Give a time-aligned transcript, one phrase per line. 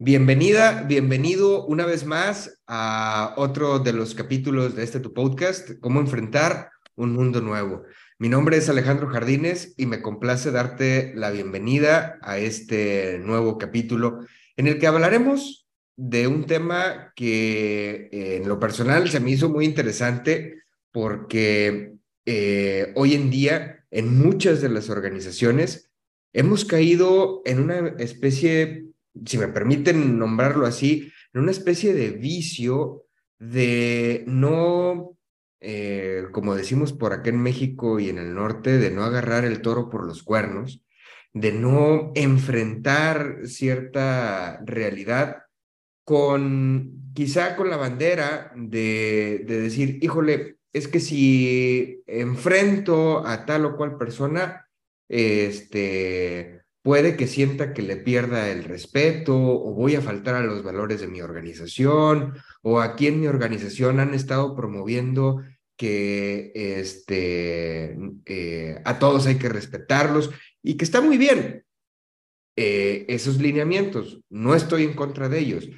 [0.00, 5.98] Bienvenida, bienvenido una vez más a otro de los capítulos de este tu podcast, Cómo
[5.98, 7.82] enfrentar un mundo nuevo.
[8.16, 14.20] Mi nombre es Alejandro Jardines y me complace darte la bienvenida a este nuevo capítulo
[14.56, 15.66] en el que hablaremos
[15.96, 21.94] de un tema que eh, en lo personal se me hizo muy interesante porque
[22.24, 25.90] eh, hoy en día en muchas de las organizaciones
[26.32, 28.84] hemos caído en una especie
[29.24, 33.04] si me permiten nombrarlo así, en una especie de vicio
[33.38, 35.16] de no,
[35.60, 39.62] eh, como decimos por acá en México y en el norte, de no agarrar el
[39.62, 40.82] toro por los cuernos,
[41.32, 45.42] de no enfrentar cierta realidad
[46.04, 53.66] con quizá con la bandera de, de decir, híjole, es que si enfrento a tal
[53.66, 54.66] o cual persona,
[55.08, 56.57] este,
[56.88, 61.02] puede que sienta que le pierda el respeto o voy a faltar a los valores
[61.02, 65.42] de mi organización o aquí en mi organización han estado promoviendo
[65.76, 67.94] que este,
[68.24, 70.30] eh, a todos hay que respetarlos
[70.62, 71.66] y que está muy bien
[72.56, 74.22] eh, esos lineamientos.
[74.30, 75.68] No estoy en contra de ellos.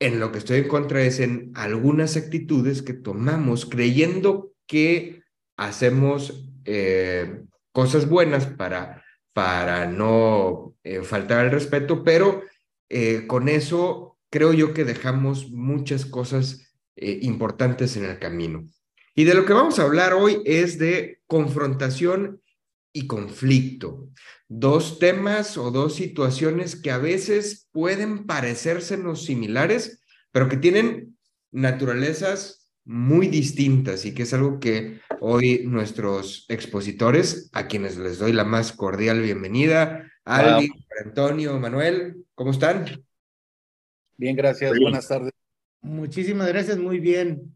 [0.00, 5.22] En lo que estoy en contra es en algunas actitudes que tomamos creyendo que
[5.56, 9.04] hacemos eh, cosas buenas para
[9.40, 12.42] para no eh, faltar al respeto, pero
[12.90, 18.66] eh, con eso creo yo que dejamos muchas cosas eh, importantes en el camino.
[19.14, 22.42] Y de lo que vamos a hablar hoy es de confrontación
[22.92, 24.10] y conflicto.
[24.46, 31.16] Dos temas o dos situaciones que a veces pueden parecérsenos similares, pero que tienen
[31.50, 38.32] naturalezas muy distintas y que es algo que hoy nuestros expositores, a quienes les doy
[38.32, 40.72] la más cordial bienvenida, Alvin,
[41.04, 43.04] Antonio, Manuel, ¿cómo están?
[44.16, 44.78] Bien, gracias.
[44.78, 45.32] Buenas tardes.
[45.82, 47.54] Muchísimas gracias, muy bien.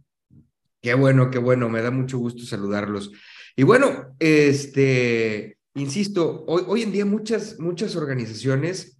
[0.80, 3.10] Qué bueno, qué bueno, me da mucho gusto saludarlos.
[3.56, 8.98] Y bueno, este, insisto, hoy, hoy en día muchas, muchas organizaciones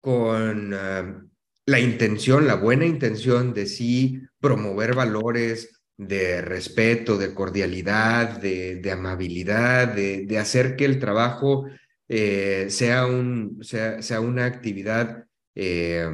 [0.00, 1.24] con ah,
[1.70, 9.86] la intención, la buena intención de sí promover valores de respeto, de cordialidad, de, amabilidad,
[9.86, 11.66] de, hacer que el trabajo
[12.08, 16.10] eh, sea, un, sea, sea, una actividad, eh,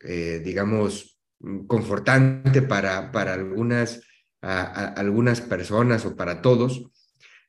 [0.00, 1.18] eh, digamos,
[1.66, 4.00] confortante para, para algunas,
[4.40, 6.90] algunas personas o para todos.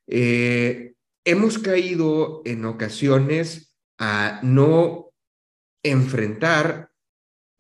[0.06, 5.14] hemos caído en ocasiones a no
[5.84, 6.91] enfrentar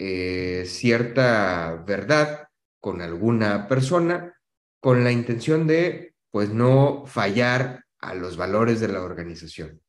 [0.03, 2.47] eh, cierta verdad
[2.79, 4.35] con alguna persona
[4.79, 9.79] con la intención de, pues, no fallar a los valores de la organización.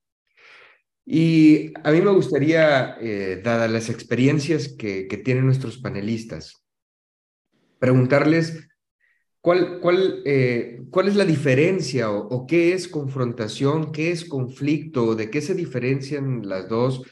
[1.06, 6.62] Y a mí me gustaría, eh, dadas las experiencias que, tienen nuestros panelistas,
[7.78, 8.68] preguntarles
[9.40, 15.14] cuál, cuál, eh, cuál es la diferencia o, o, qué es confrontación, qué es conflicto,
[15.14, 17.02] de qué se diferencian las dos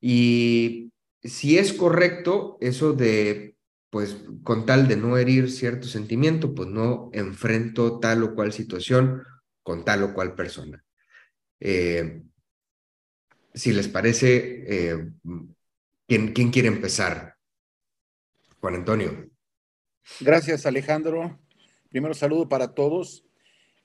[0.00, 0.90] y
[1.28, 3.56] si es correcto eso de,
[3.90, 9.22] pues con tal de no herir cierto sentimiento, pues no enfrento tal o cual situación
[9.62, 10.84] con tal o cual persona.
[11.60, 12.22] Eh,
[13.54, 15.10] si les parece, eh,
[16.06, 17.36] ¿quién, ¿quién quiere empezar?
[18.60, 19.30] Juan Antonio.
[20.20, 21.40] Gracias, Alejandro.
[21.88, 23.24] Primero saludo para todos.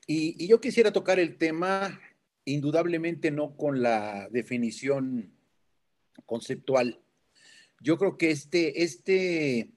[0.06, 2.00] Y, y, yo quisiera tocar el tema,
[2.44, 5.32] indudablemente no con la definición
[6.26, 7.02] conceptual
[7.82, 9.70] yo creo que este, este,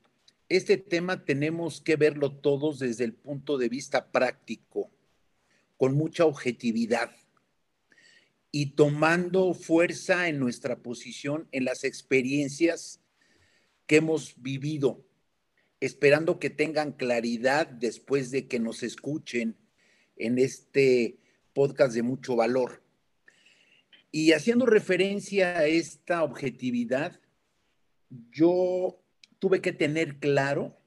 [0.47, 4.91] este tema tenemos que verlo todos desde el punto de vista práctico,
[5.77, 7.11] con mucha objetividad
[8.51, 13.01] y tomando fuerza en nuestra posición en las experiencias
[13.87, 15.03] que hemos vivido,
[15.81, 19.57] esperando que tengan claridad después de que nos escuchen
[20.15, 21.17] en este
[21.53, 22.83] podcast de mucho valor.
[24.11, 27.19] Y haciendo referencia a esta objetividad,
[28.31, 29.01] yo
[29.39, 30.77] tuve que tener claro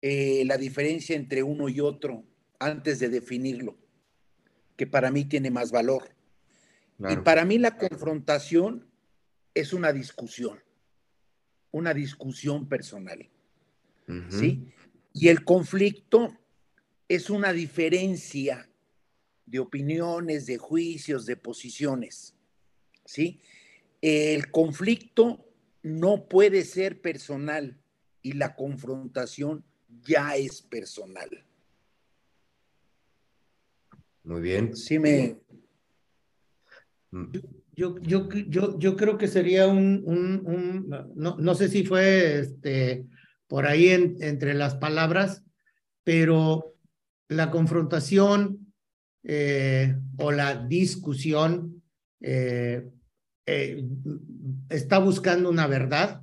[0.00, 2.24] eh, la diferencia entre uno y otro
[2.58, 3.76] antes de definirlo,
[4.76, 6.14] que para mí tiene más valor.
[7.10, 8.86] Y para mí la confrontación
[9.54, 10.60] es una discusión.
[11.72, 13.28] una discusión personal.
[14.28, 14.68] ¿Sí?
[15.14, 16.36] Y el conflicto
[17.08, 18.68] es una diferencia
[19.46, 22.34] de opiniones, de juicios, de posiciones.
[23.06, 23.40] ¿Sí?
[24.02, 25.51] El conflicto
[25.82, 27.78] no puede ser personal
[28.22, 29.64] y la confrontación
[30.02, 31.44] ya es personal.
[34.24, 34.76] Muy bien.
[34.76, 35.40] Sí, me.
[37.10, 37.32] Mm.
[37.74, 43.06] Yo, yo, yo, yo creo que sería un, un, no, no, sé si fue este,
[43.46, 45.42] por ahí entre las palabras,
[46.04, 46.76] pero
[47.28, 48.72] la confrontación
[49.24, 51.82] eh, o la discusión
[52.20, 52.90] eh,
[53.46, 53.84] eh,
[54.72, 56.22] está buscando una verdad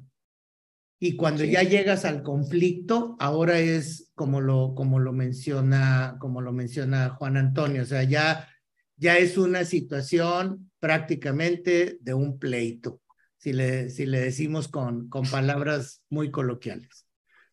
[0.99, 6.51] y cuando ya llegas al conflicto, ahora es como lo, como lo menciona, como lo
[6.51, 8.49] menciona Juan Antonio, o sea, ya,
[8.97, 13.01] ya es una situación prácticamente de un pleito,
[13.37, 17.07] si le, si le decimos con, con palabras muy coloquiales.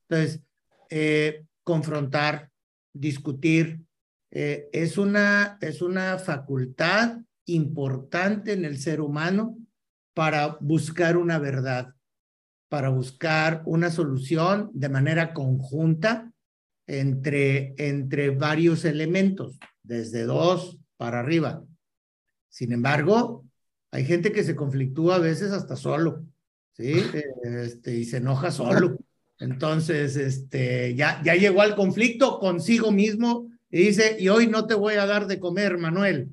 [0.09, 0.43] Entonces,
[0.91, 2.51] eh, confrontar,
[2.93, 3.81] discutir,
[4.33, 9.57] eh, es, una, es una facultad importante en el ser humano
[10.17, 11.95] para buscar una verdad,
[12.71, 16.33] para buscar una solución de manera conjunta
[16.87, 21.63] entre, entre varios elementos, desde dos para arriba.
[22.49, 23.45] Sin embargo,
[23.91, 26.25] hay gente que se conflictúa a veces hasta solo,
[26.73, 26.95] ¿sí?
[27.45, 28.97] Este, y se enoja solo.
[29.39, 34.73] Entonces, este, ya, ya llegó al conflicto consigo mismo y dice, y hoy no te
[34.73, 36.31] voy a dar de comer, Manuel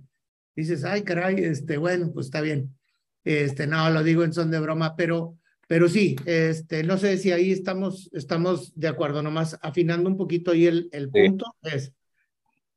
[0.56, 2.76] dices, ay, caray, este, bueno, pues está bien.
[3.24, 5.38] Este, no, lo digo en son de broma, pero,
[5.68, 10.52] pero sí, este, no sé si ahí estamos, estamos de acuerdo, nomás afinando un poquito
[10.52, 11.94] ahí el, el punto, es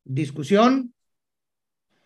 [0.05, 0.95] discusión,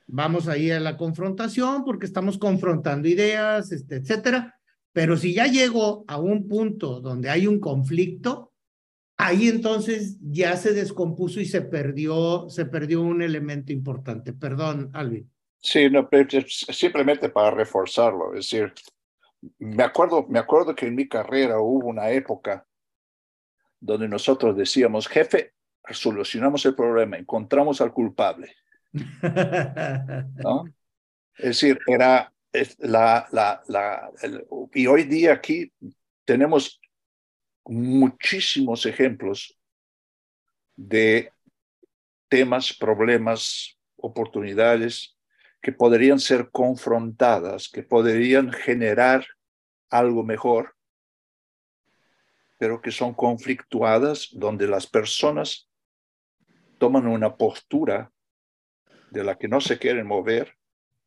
[0.06, 4.60] vamos ahí a la confrontación porque estamos confrontando ideas, este, etcétera,
[4.92, 8.52] pero si ya llego a un punto donde hay un conflicto,
[9.16, 14.32] ahí entonces ya se descompuso y se perdió, se perdió un elemento importante.
[14.32, 15.31] Perdón, Alvin.
[15.62, 16.09] Sí, no,
[16.73, 18.35] simplemente para reforzarlo.
[18.35, 18.73] Es decir,
[19.59, 22.67] me acuerdo, me acuerdo que en mi carrera hubo una época
[23.79, 25.55] donde nosotros decíamos, jefe,
[25.91, 28.55] solucionamos el problema, encontramos al culpable.
[28.93, 30.65] ¿No?
[31.37, 32.33] Es decir, era
[32.79, 34.11] la, la, la,
[34.75, 35.73] y hoy día aquí
[36.25, 36.81] tenemos
[37.65, 39.57] muchísimos ejemplos
[40.77, 41.33] de
[42.29, 45.17] temas, problemas, oportunidades
[45.61, 49.27] que podrían ser confrontadas, que podrían generar
[49.91, 50.75] algo mejor,
[52.59, 55.69] pero que son conflictuadas donde las personas
[56.79, 58.11] toman una postura
[59.11, 60.57] de la que no se quieren mover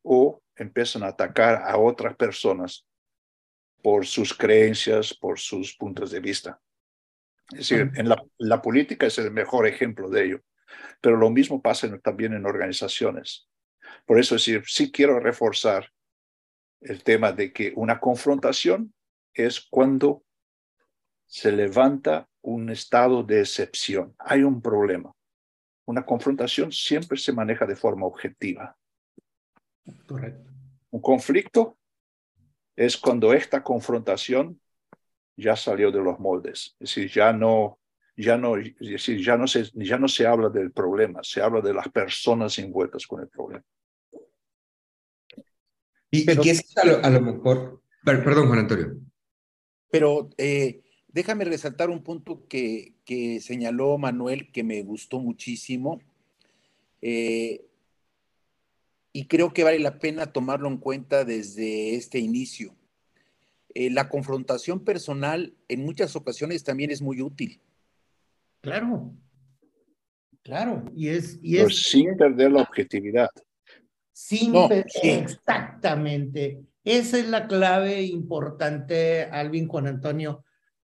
[0.02, 2.86] o empiezan a atacar a otras personas
[3.82, 6.60] por sus creencias, por sus puntos de vista.
[7.50, 10.40] Es decir, en la, la política es el mejor ejemplo de ello,
[11.00, 13.48] pero lo mismo pasa también en organizaciones.
[14.06, 15.90] Por eso sí, sí quiero reforzar
[16.80, 18.92] el tema de que una confrontación
[19.32, 20.22] es cuando
[21.26, 24.14] se levanta un estado de excepción.
[24.18, 25.12] Hay un problema.
[25.86, 28.76] Una confrontación siempre se maneja de forma objetiva.
[30.06, 30.50] Correcto.
[30.90, 31.78] Un conflicto
[32.76, 34.60] es cuando esta confrontación
[35.36, 36.76] ya salió de los moldes.
[36.78, 37.78] Es decir, ya no,
[38.16, 41.60] ya no, es decir, ya no se, ya no se habla del problema, se habla
[41.60, 43.64] de las personas envueltas con el problema.
[46.14, 48.96] Y, que es a lo, mejor, perdón Juan Antonio.
[49.90, 56.00] Pero eh, déjame resaltar un punto que, que, señaló Manuel que me gustó muchísimo.
[57.02, 57.66] Eh,
[59.12, 62.74] y creo que vale la pena tomarlo en cuenta desde este inicio.
[63.74, 67.60] Eh, la confrontación personal en muchas ocasiones también es muy útil.
[68.60, 69.12] Claro,
[70.42, 71.38] claro, y es...
[71.42, 73.30] Y es sin perder la objetividad.
[74.14, 74.54] Sin
[75.02, 76.64] Exactamente.
[76.84, 80.44] Esa es la clave importante, Alvin Juan Antonio.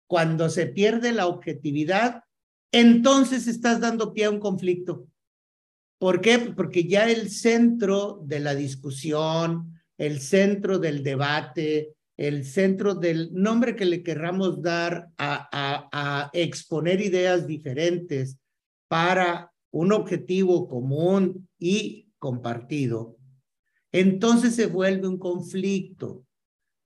[0.08, 2.24] Cuando se pierde la objetividad,
[2.72, 5.08] entonces estás dando pie a un conflicto.
[6.00, 6.38] ¿Por qué?
[6.38, 13.76] Porque ya el centro de la discusión, el centro del debate, el centro del nombre
[13.76, 15.90] que le querramos dar a, a,
[16.26, 18.38] a exponer ideas diferentes
[18.90, 23.18] para un objetivo común y compartido,
[23.92, 26.26] entonces se vuelve un conflicto.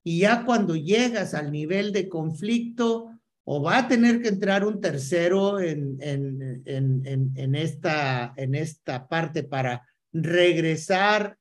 [0.02, 3.12] Y ya cuando llegas al nivel de conflicto,
[3.44, 9.44] o va a tener que entrar un tercero en, en, en, esta, en esta parte
[9.44, 11.38] para regresar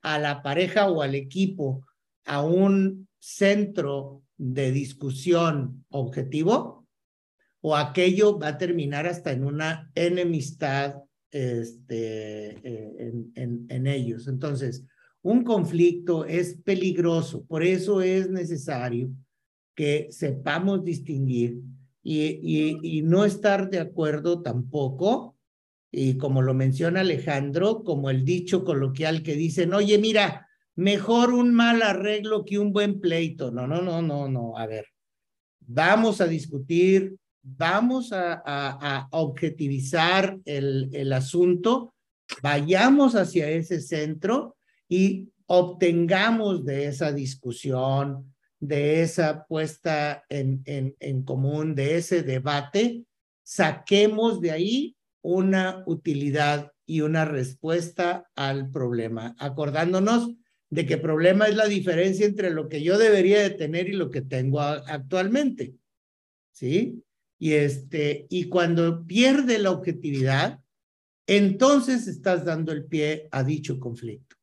[0.00, 1.84] a la pareja o al equipo
[2.24, 6.86] a un centro de discusión objetivo
[7.62, 10.94] o aquello va a terminar hasta en una enemistad
[11.30, 14.28] este, eh, en, en, ellos.
[14.28, 14.84] Entonces,
[15.22, 19.10] un conflicto es peligroso, por eso es necesario
[19.74, 21.60] que sepamos distinguir
[22.02, 25.36] y, y, y, no estar de acuerdo tampoco,
[25.92, 31.52] y como lo menciona Alejandro, como el dicho coloquial que dicen, oye, mira, mejor un
[31.52, 33.50] mal arreglo que un buen pleito.
[33.50, 34.56] No, no, no, no, no.
[34.56, 34.86] A ver,
[35.60, 41.94] vamos a discutir, vamos a, objetivizar el, asunto,
[42.42, 44.56] vayamos hacia ese centro
[44.88, 53.04] y obtengamos de esa discusión, de esa puesta en, en, en común, de ese debate,
[53.42, 60.34] saquemos de ahí una utilidad y una respuesta al problema, acordándonos
[60.70, 64.10] de que problema es la diferencia entre lo que yo debería de tener y lo
[64.10, 65.74] que tengo actualmente.
[66.52, 67.02] ¿Sí?
[67.40, 70.60] Y este y cuando pierde la objetividad,
[71.26, 74.36] entonces estás dando el pie a dicho conflicto.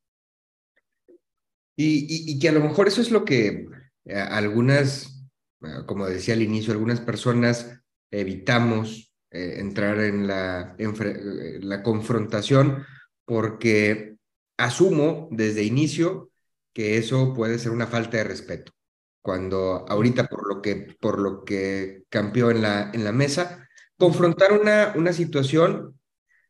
[1.79, 3.67] Y, y, que a lo mejor eso es lo que
[4.05, 5.23] eh, algunas,
[5.61, 12.83] eh, como decía al inicio, algunas personas evitamos eh, entrar en la, en la confrontación
[13.25, 14.15] porque
[14.57, 16.31] asumo desde inicio
[16.73, 18.71] que eso puede ser una falta de respeto.
[19.21, 24.53] Cuando ahorita por lo que, por lo que cambió en la, en la mesa, confrontar
[24.53, 25.99] una, una situación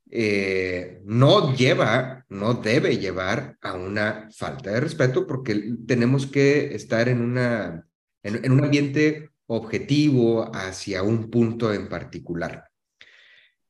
[0.09, 7.09] eh, no lleva, no debe llevar a una falta de respeto porque tenemos que estar
[7.09, 7.86] en, una,
[8.24, 12.69] en, en un ambiente objetivo hacia un punto en particular.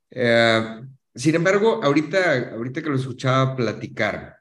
[0.09, 0.81] Eh,
[1.15, 4.37] sin embargo, ahorita, ahorita que lo escuchaba platicar,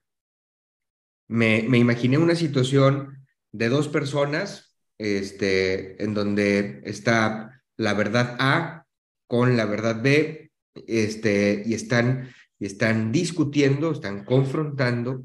[1.29, 3.26] me, me imaginé una situación
[3.57, 8.87] de dos personas este, en donde está la verdad A
[9.27, 10.51] con la verdad B
[10.87, 15.23] este, y, están, y están discutiendo, están confrontando,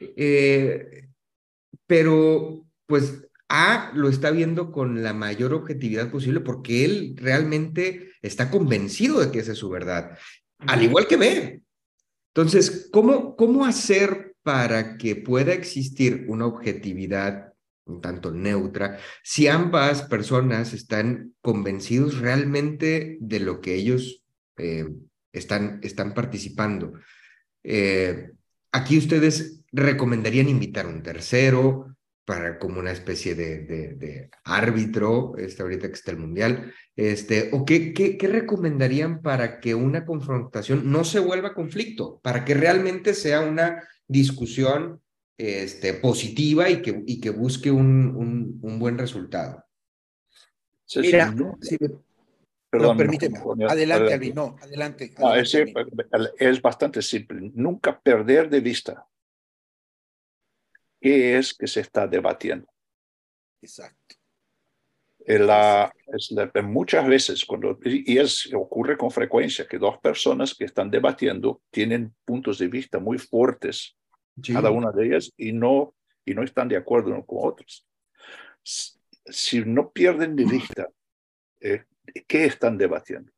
[0.00, 1.08] eh,
[1.86, 8.50] pero pues A lo está viendo con la mayor objetividad posible porque él realmente está
[8.50, 10.18] convencido de que esa es su verdad,
[10.58, 11.62] al igual que B.
[12.34, 17.52] Entonces, ¿cómo, cómo hacer para que pueda existir una objetividad
[17.84, 24.22] un tanto neutra, si ambas personas están convencidos realmente de lo que ellos
[24.56, 24.88] eh,
[25.32, 26.92] están, están participando.
[27.64, 28.30] Eh,
[28.70, 31.91] aquí ustedes recomendarían invitar a un tercero
[32.24, 37.50] para como una especie de, de, de árbitro, este, ahorita que está el mundial, este,
[37.52, 42.54] o qué, qué, qué recomendarían para que una confrontación no se vuelva conflicto, para que
[42.54, 45.00] realmente sea una discusión
[45.36, 49.64] este, positiva y que, y que busque un, un, un buen resultado.
[50.96, 51.88] Mira, si me,
[52.72, 53.38] Perdón, no, permíteme.
[53.38, 54.34] No, adelante, Alvin.
[54.34, 55.12] No, adelante.
[55.18, 55.70] No, adelante
[56.12, 57.52] es, es, bastante simple.
[57.54, 59.06] Nunca perder de vista
[61.02, 62.66] qué es que se está debatiendo.
[63.60, 64.16] Exacto.
[65.24, 70.64] La, es la, muchas veces, cuando, y es, ocurre con frecuencia, que dos personas que
[70.64, 73.96] están debatiendo tienen puntos de vista muy fuertes,
[74.42, 74.52] sí.
[74.52, 75.94] cada una de ellas, y no,
[76.24, 77.86] y no están de acuerdo con otros.
[78.62, 80.88] Si no pierden de vista
[81.60, 81.84] eh,
[82.26, 83.30] qué están debatiendo.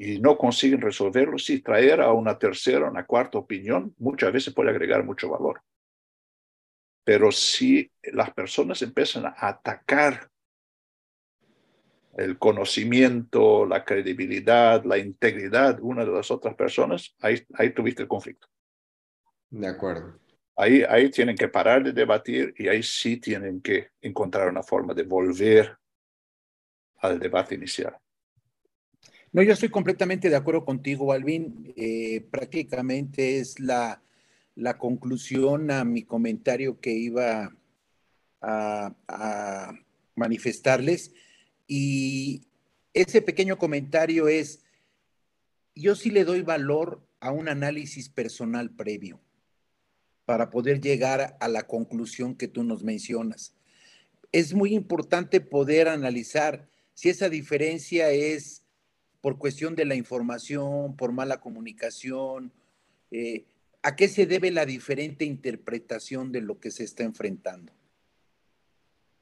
[0.00, 4.70] Y no consiguen resolverlo, si traer a una tercera, una cuarta opinión, muchas veces puede
[4.70, 5.60] agregar mucho valor.
[7.04, 10.30] Pero si las personas empiezan a atacar
[12.16, 18.08] el conocimiento, la credibilidad, la integridad una de las otras personas, ahí, ahí tuviste el
[18.08, 18.46] conflicto.
[19.50, 20.20] De acuerdo.
[20.56, 24.94] Ahí, ahí tienen que parar de debatir y ahí sí tienen que encontrar una forma
[24.94, 25.76] de volver
[26.98, 27.96] al debate inicial.
[29.32, 31.72] No, yo estoy completamente de acuerdo contigo, Alvin.
[31.76, 34.02] Eh, prácticamente es la,
[34.54, 37.54] la, conclusión a mi comentario que iba
[38.40, 39.74] a, a
[40.14, 41.12] manifestarles.
[41.66, 42.42] Y
[42.94, 44.64] ese pequeño comentario es,
[45.74, 49.20] yo sí le doy valor a un análisis personal previo
[50.24, 53.54] para poder llegar a la conclusión que tú nos mencionas.
[54.32, 58.57] Es muy importante poder analizar si esa diferencia es
[59.28, 62.50] por cuestión de la información, por mala comunicación,
[63.10, 63.44] eh,
[63.82, 67.70] ¿a qué se debe la diferente interpretación de lo que se está enfrentando?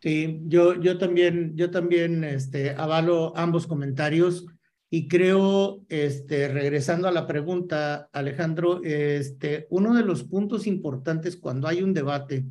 [0.01, 4.47] Sí, yo, yo también, yo también este, avalo ambos comentarios
[4.91, 11.67] y creo, este, regresando a la pregunta, Alejandro, este, uno de los puntos importantes cuando
[11.67, 12.45] hay un debate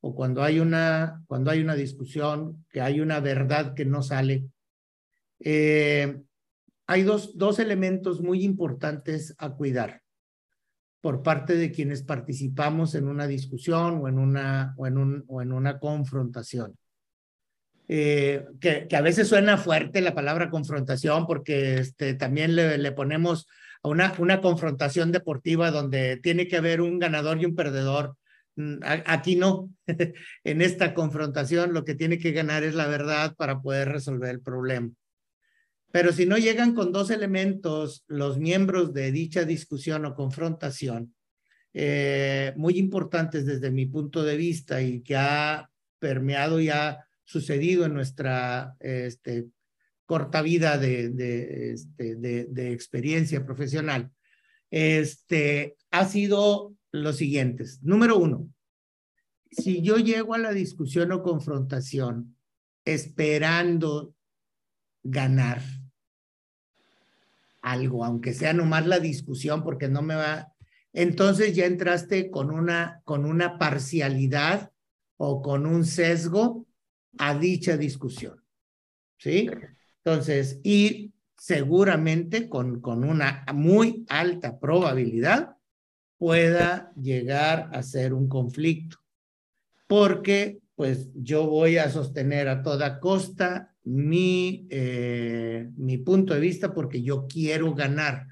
[0.00, 4.46] o cuando hay una, cuando hay una discusión, que hay una verdad que no sale,
[5.40, 6.22] eh,
[6.86, 10.02] hay dos, dos elementos muy importantes a cuidar
[11.00, 15.42] por parte de quienes participamos en una discusión o en una, o en un, o
[15.42, 16.76] en una confrontación.
[17.88, 22.90] Eh, que, que, a veces suena fuerte la palabra confrontación porque este, también le, le
[22.90, 23.46] ponemos
[23.84, 28.16] a una, una confrontación deportiva donde tiene que haber un ganador y un perdedor.
[28.56, 29.70] Mm, aquí no.
[30.44, 34.40] en esta confrontación lo que tiene que ganar es la verdad para poder resolver el
[34.40, 34.90] problema.
[35.96, 41.14] Pero si no llegan con dos elementos los miembros de dicha discusión o confrontación,
[41.72, 47.86] eh, muy importantes desde mi punto de vista y que ha permeado y ha sucedido
[47.86, 49.46] en nuestra este,
[50.04, 54.10] corta vida este, de, de, experiencia profesional,
[54.70, 57.82] este, ha sido los siguientes.
[57.82, 58.50] Número uno,
[59.50, 62.36] si yo llego a la discusión o confrontación
[62.84, 64.14] esperando
[65.02, 65.62] ganar
[67.66, 70.52] algo, aunque sea nomás la discusión, porque no me va,
[70.92, 74.70] entonces ya entraste con una, con una parcialidad
[75.16, 76.66] o con un sesgo
[77.18, 78.40] a dicha discusión.
[79.18, 79.50] ¿Sí?
[80.04, 85.56] Entonces, y seguramente con, con una muy alta probabilidad
[86.18, 88.98] pueda llegar a ser un conflicto,
[89.88, 96.74] porque pues yo voy a sostener a toda costa mi, eh, mi punto de vista
[96.74, 98.26] porque yo quiero ganar.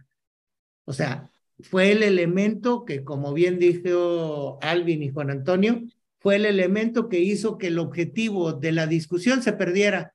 [0.85, 1.31] O sea,
[1.61, 5.83] fue el elemento que, como bien dijo Alvin y Juan Antonio,
[6.19, 10.15] fue el elemento que hizo que el objetivo de la discusión se perdiera,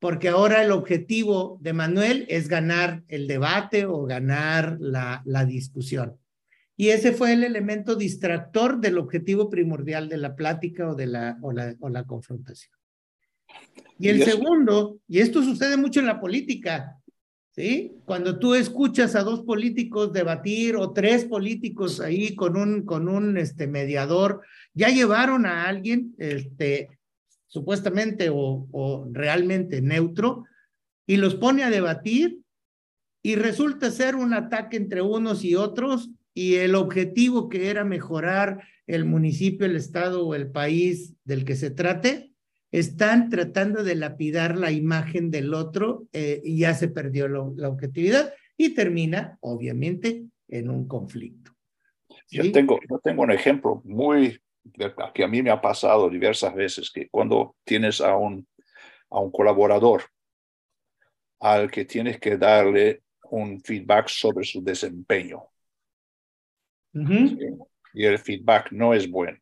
[0.00, 6.18] porque ahora el objetivo de Manuel es ganar el debate o ganar la, la discusión.
[6.76, 11.38] Y ese fue el elemento distractor del objetivo primordial de la plática o de la,
[11.42, 12.77] o la, o la confrontación.
[13.98, 17.00] Y el segundo, y esto sucede mucho en la política,
[17.50, 17.96] ¿sí?
[18.04, 23.36] Cuando tú escuchas a dos políticos debatir o tres políticos ahí con un, con un
[23.36, 24.42] este, mediador,
[24.72, 26.90] ya llevaron a alguien, este,
[27.48, 30.44] supuestamente o, o realmente neutro,
[31.06, 32.38] y los pone a debatir
[33.22, 38.62] y resulta ser un ataque entre unos y otros y el objetivo que era mejorar
[38.86, 42.27] el municipio, el estado o el país del que se trate,
[42.70, 47.68] están tratando de lapidar la imagen del otro eh, y ya se perdió lo, la
[47.68, 51.52] objetividad y termina, obviamente, en un conflicto.
[52.26, 52.38] ¿Sí?
[52.38, 54.40] Yo, tengo, yo tengo un ejemplo muy
[55.14, 58.46] que a mí me ha pasado diversas veces, que cuando tienes a un,
[59.08, 60.02] a un colaborador
[61.40, 65.44] al que tienes que darle un feedback sobre su desempeño,
[66.94, 67.28] Uh -huh.
[67.28, 67.38] ¿sí?
[67.94, 69.38] Y el feedback no es bueno.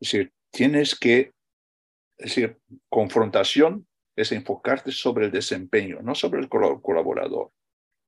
[0.00, 1.32] Es decir, tienes que,
[2.18, 2.58] es decir,
[2.88, 3.86] confrontación
[4.16, 7.52] es enfocarte sobre el desempeño, no sobre el colaborador.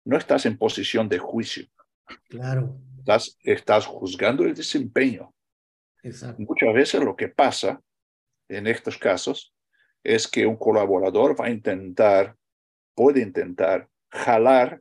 [0.05, 1.67] No estás en posición de juicio.
[2.29, 2.79] Claro.
[2.99, 5.33] Estás, estás juzgando el desempeño.
[6.03, 6.43] Exacto.
[6.43, 7.81] Muchas veces lo que pasa
[8.49, 9.55] en estos casos
[10.03, 12.37] es que un colaborador va a intentar,
[12.95, 14.81] puede intentar jalar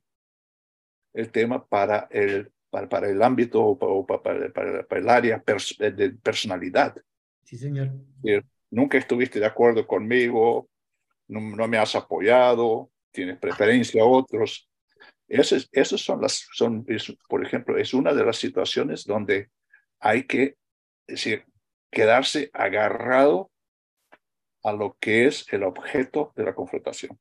[1.13, 4.21] el tema para el, para, para el ámbito o para,
[4.51, 6.95] para, para, el área pers de personalidad.
[7.51, 7.91] Sí, señor.
[8.69, 10.69] Nunca estuviste de acuerdo conmigo,
[11.27, 14.69] no, no me has apoyado, tienes preferencia a otros.
[15.27, 19.49] Esas, esas son las, son, es, por ejemplo, es una de las situaciones donde
[19.99, 20.55] hay que
[21.05, 21.43] decir,
[21.91, 23.51] quedarse agarrado
[24.63, 27.19] a lo que es el objeto de la confrontación.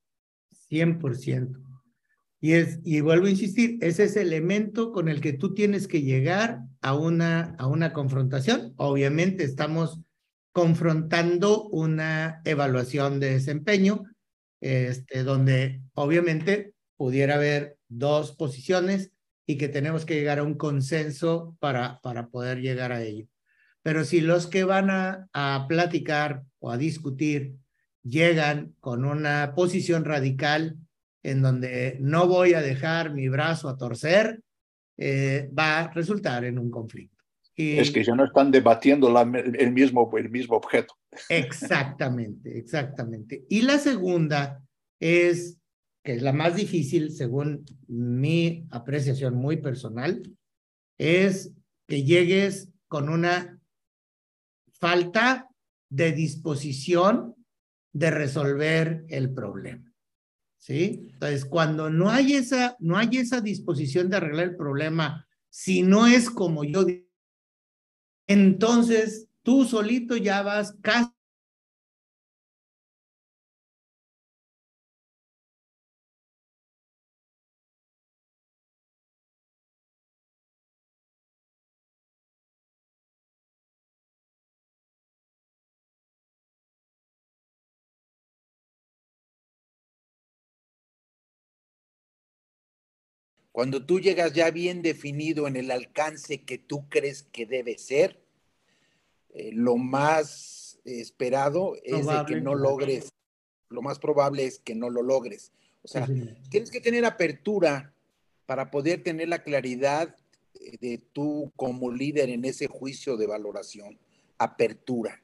[0.71, 1.61] 100%.
[2.41, 5.89] Y, es, y vuelvo a insistir, ese es el elemento con el que tú tienes
[5.89, 8.75] que llegar a una, a una confrontación.
[8.77, 10.01] Obviamente estamos
[10.53, 14.05] confrontando una evaluación de desempeño,
[14.61, 19.13] este, donde obviamente pudiera haber dos posiciones
[19.47, 23.27] y que tenemos que llegar a un consenso para, para poder llegar a ello.
[23.83, 27.57] Pero si los que van a, a platicar o a discutir
[28.03, 30.77] llegan con una posición radical,
[31.23, 34.41] en donde no voy a dejar mi brazo a torcer,
[34.97, 37.20] eh, va a resultar en un conflicto.
[37.61, 40.95] Es que ya no están debatiendo la, el, mismo, el mismo objeto.
[41.29, 43.45] Exactamente, exactamente.
[43.49, 44.63] Y la segunda
[44.99, 45.59] es,
[46.03, 50.23] que es la más difícil según mi apreciación muy personal,
[50.99, 51.53] es
[51.87, 53.61] que llegues con una
[54.73, 55.49] falta
[55.89, 57.35] de disposición
[57.93, 59.93] de resolver el problema.
[60.61, 61.09] ¿sí?
[61.13, 66.07] Entonces, cuando no hay esa, no hay esa disposición de arreglar el problema, si no
[66.07, 66.85] es como yo
[68.31, 71.11] entonces tú solito ya vas casi
[93.53, 98.21] Cuando tú llegas ya bien definido en el alcance que tú crees que debe ser,
[99.31, 103.13] eh, lo más esperado es de que no logres,
[103.69, 105.53] lo más probable es que no lo logres.
[105.83, 106.09] O sea,
[106.51, 107.93] tienes que tener apertura
[108.47, 110.17] para poder tener la claridad
[110.81, 113.99] de tú como líder en ese juicio de valoración.
[114.39, 115.23] Apertura.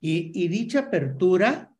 [0.00, 1.76] Y, y dicha apertura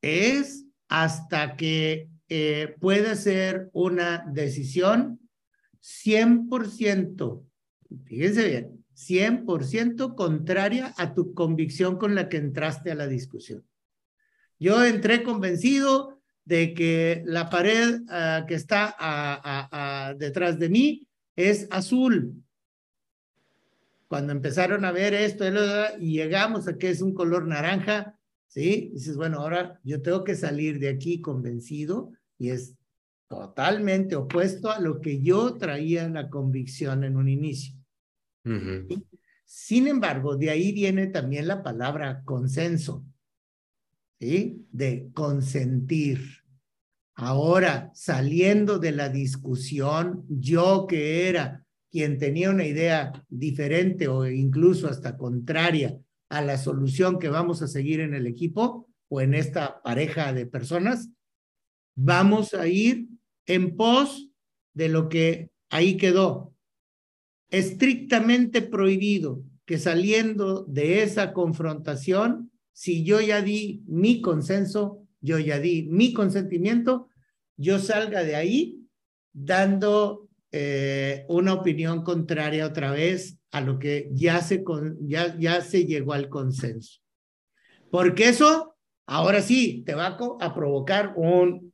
[0.00, 5.20] es hasta que eh, puede ser una decisión
[5.82, 7.44] 100%,
[8.04, 13.64] fíjense bien, 100% contraria a tu convicción con la que entraste a la discusión.
[14.58, 22.42] Yo entré convencido de que la pared ah, que está detrás de mí es azul.
[24.08, 25.44] Cuando empezaron a ver esto
[25.98, 28.90] y llegamos a que es un color naranja, ¿sí?
[28.94, 32.76] Dices, bueno, ahora yo tengo que salir de aquí convencido y es
[33.28, 37.74] totalmente opuesto a lo que yo traía en la convicción en un inicio.
[39.44, 43.04] Sin embargo, de ahí viene también la palabra consenso,
[44.20, 44.66] ¿sí?
[44.70, 46.20] De consentir.
[47.14, 54.88] Ahora, saliendo de la discusión, yo que era quien tenía una idea diferente o incluso
[54.88, 55.96] hasta contraria
[56.34, 60.46] a la solución que vamos a seguir en el equipo o en esta pareja de
[60.46, 61.10] personas,
[61.94, 63.06] vamos a ir
[63.46, 64.28] en pos
[64.72, 66.52] de lo que ahí quedó.
[67.50, 75.60] Estrictamente prohibido que saliendo de esa confrontación, si yo ya di mi consenso, yo ya
[75.60, 77.08] di mi consentimiento,
[77.56, 78.88] yo salga de ahí
[79.32, 84.64] dando eh, una opinión contraria otra vez a lo que ya se,
[85.02, 87.00] ya, ya se llegó al consenso.
[87.88, 88.74] Porque eso,
[89.06, 91.72] ahora sí, te va a provocar un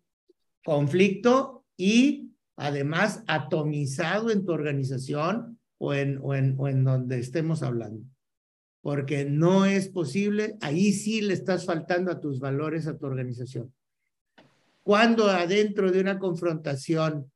[0.62, 7.62] conflicto y además atomizado en tu organización o en, o en, o en donde estemos
[7.62, 8.04] hablando.
[8.82, 13.72] Porque no es posible, ahí sí le estás faltando a tus valores, a tu organización.
[14.82, 17.32] Cuando adentro de una confrontación,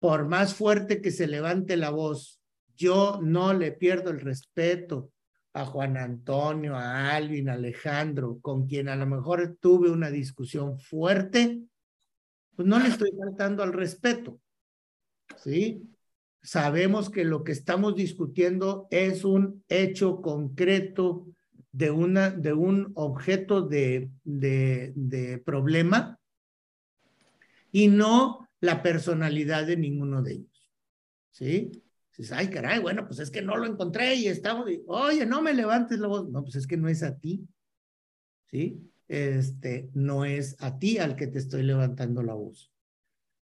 [0.00, 2.39] por más fuerte que se levante la voz,
[2.80, 5.12] yo no le pierdo el respeto
[5.52, 10.78] a Juan Antonio, a Alvin, a Alejandro, con quien a lo mejor tuve una discusión
[10.78, 11.60] fuerte,
[12.56, 14.40] pues no le estoy faltando al respeto.
[15.36, 15.90] ¿Sí?
[16.42, 21.26] Sabemos que lo que estamos discutiendo es un hecho concreto
[21.72, 26.18] de, una, de un objeto de, de, de problema
[27.70, 30.70] y no la personalidad de ninguno de ellos.
[31.30, 31.82] ¿Sí?
[32.32, 35.98] Ay, caray, bueno, pues es que no lo encontré y estamos, oye, no me levantes
[35.98, 36.28] la voz.
[36.28, 37.48] No, pues es que no es a ti,
[38.50, 38.78] ¿sí?
[39.08, 42.70] Este, no es a ti al que te estoy levantando la voz.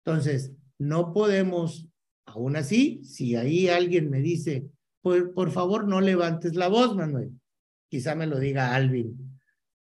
[0.04, 1.88] Entonces, no podemos,
[2.26, 4.68] aún así, si ahí alguien me dice,
[5.00, 7.32] por, por favor, no levantes la voz, Manuel.
[7.88, 9.40] Quizá me lo diga Alvin.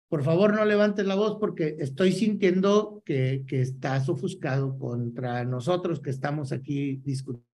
[0.08, 6.00] Por favor, no levantes la voz porque estoy sintiendo que, que estás ofuscado contra nosotros
[6.00, 7.48] que estamos aquí discutiendo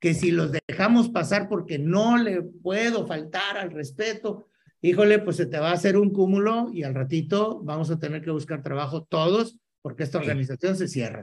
[0.00, 4.46] que si los dejamos pasar porque no le puedo faltar al respeto,
[4.80, 8.22] híjole, pues se te va a hacer un cúmulo y al ratito vamos a tener
[8.22, 11.22] que buscar trabajo todos porque esta organización se cierra.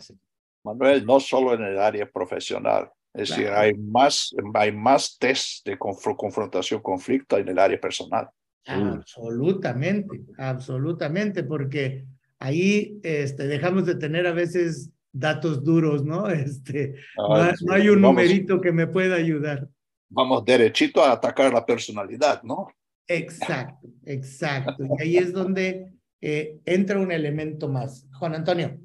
[0.63, 5.77] Manuel, no solo en el área profesional, es decir, hay más, hay más test de
[5.77, 8.27] confrontación, conflicto en el área personal.
[8.65, 12.05] Absolutamente, absolutamente, porque
[12.39, 16.27] ahí este, dejamos de tener a veces datos duros, ¿no?
[16.45, 19.67] Este, no, hay un numerito que me pueda ayudar.
[20.09, 22.67] Vamos derechito a atacar la personalidad, ¿no?
[23.07, 24.83] Exacto, exacto.
[24.97, 28.07] Y ahí es donde eh, entra un elemento más.
[28.13, 28.77] Juan Antonio.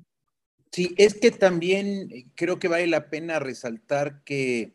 [0.73, 4.73] Sí, es que también creo que vale la pena resaltar que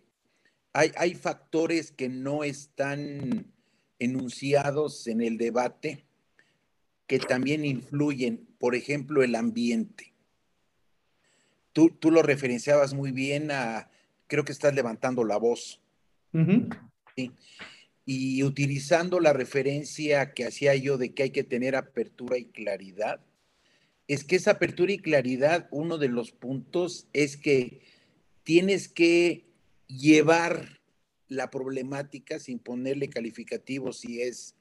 [0.74, 3.46] hay, hay factores que no están
[3.98, 6.06] enunciados en el debate
[7.08, 10.15] que también influyen, por ejemplo, el ambiente.
[11.76, 13.90] Tú, tú lo referenciabas muy bien a,
[14.28, 15.82] creo que estás levantando la voz.
[17.18, 17.34] ¿sí?
[18.06, 23.20] Y utilizando la referencia que hacía yo de que hay que tener apertura y claridad,
[24.08, 27.82] es que esa apertura y claridad, uno de los puntos es que
[28.44, 29.44] tienes que
[29.88, 30.80] llevar
[31.28, 34.56] la problemática sin ponerle calificativo si es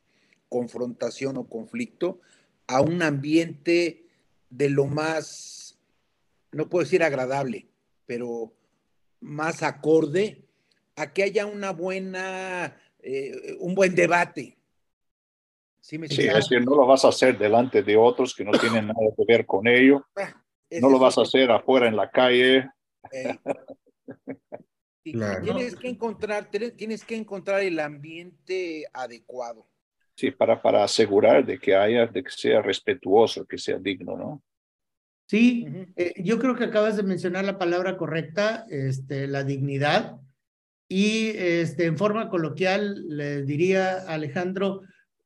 [0.48, 2.20] confrontación o conflicto
[2.66, 4.06] a un ambiente
[4.50, 5.63] de lo más,
[6.54, 7.68] no puedo decir agradable,
[8.06, 8.52] pero
[9.20, 10.44] más acorde
[10.96, 14.58] a que haya una buena, eh, un buen debate.
[15.80, 19.06] Sí, es decir, no lo vas a hacer delante de otros que no tienen nada
[19.14, 20.06] que ver con ello.
[20.16, 20.42] Ah,
[20.80, 22.70] no lo vas a hacer afuera en la calle.
[23.12, 23.36] Eh,
[25.02, 29.66] tienes que encontrar, tienes que encontrar el ambiente adecuado.
[30.16, 34.42] Sí, para, para asegurar de que haya, de que sea respetuoso, que sea digno, ¿no?
[35.26, 40.20] Sí, eh, yo creo que acabas de mencionar la palabra correcta, este, la dignidad.
[40.88, 44.82] Y este, en forma coloquial le diría a Alejandro,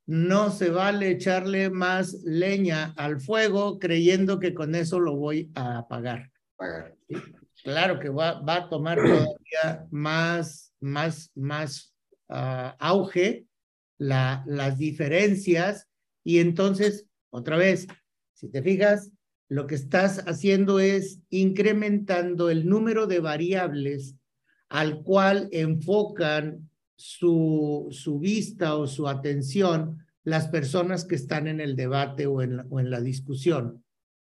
[0.07, 5.79] no se vale echarle más leña al fuego creyendo que con eso lo voy a
[5.79, 6.31] apagar.
[7.63, 11.95] Claro que va, va, a tomar todavía más, más, más
[12.29, 13.47] uh, auge
[13.99, 15.89] la, las diferencias
[16.25, 17.87] y entonces, otra vez,
[18.33, 19.11] si te fijas,
[19.49, 24.15] lo que estás haciendo es incrementando el número de variables
[24.69, 31.75] al cual enfocan su, su vista o su atención las personas que están en el
[31.75, 33.83] debate o en o en la discusión,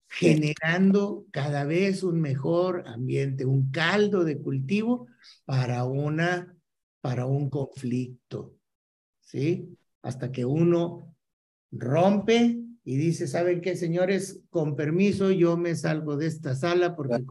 [0.09, 5.07] generando cada vez un mejor ambiente, un caldo de cultivo
[5.45, 6.53] para, una,
[7.01, 8.57] para un conflicto,
[9.21, 9.77] ¿sí?
[10.03, 11.15] Hasta que uno
[11.71, 14.43] rompe y dice, ¿saben qué, señores?
[14.51, 17.25] Con permiso, yo me salgo de esta sala porque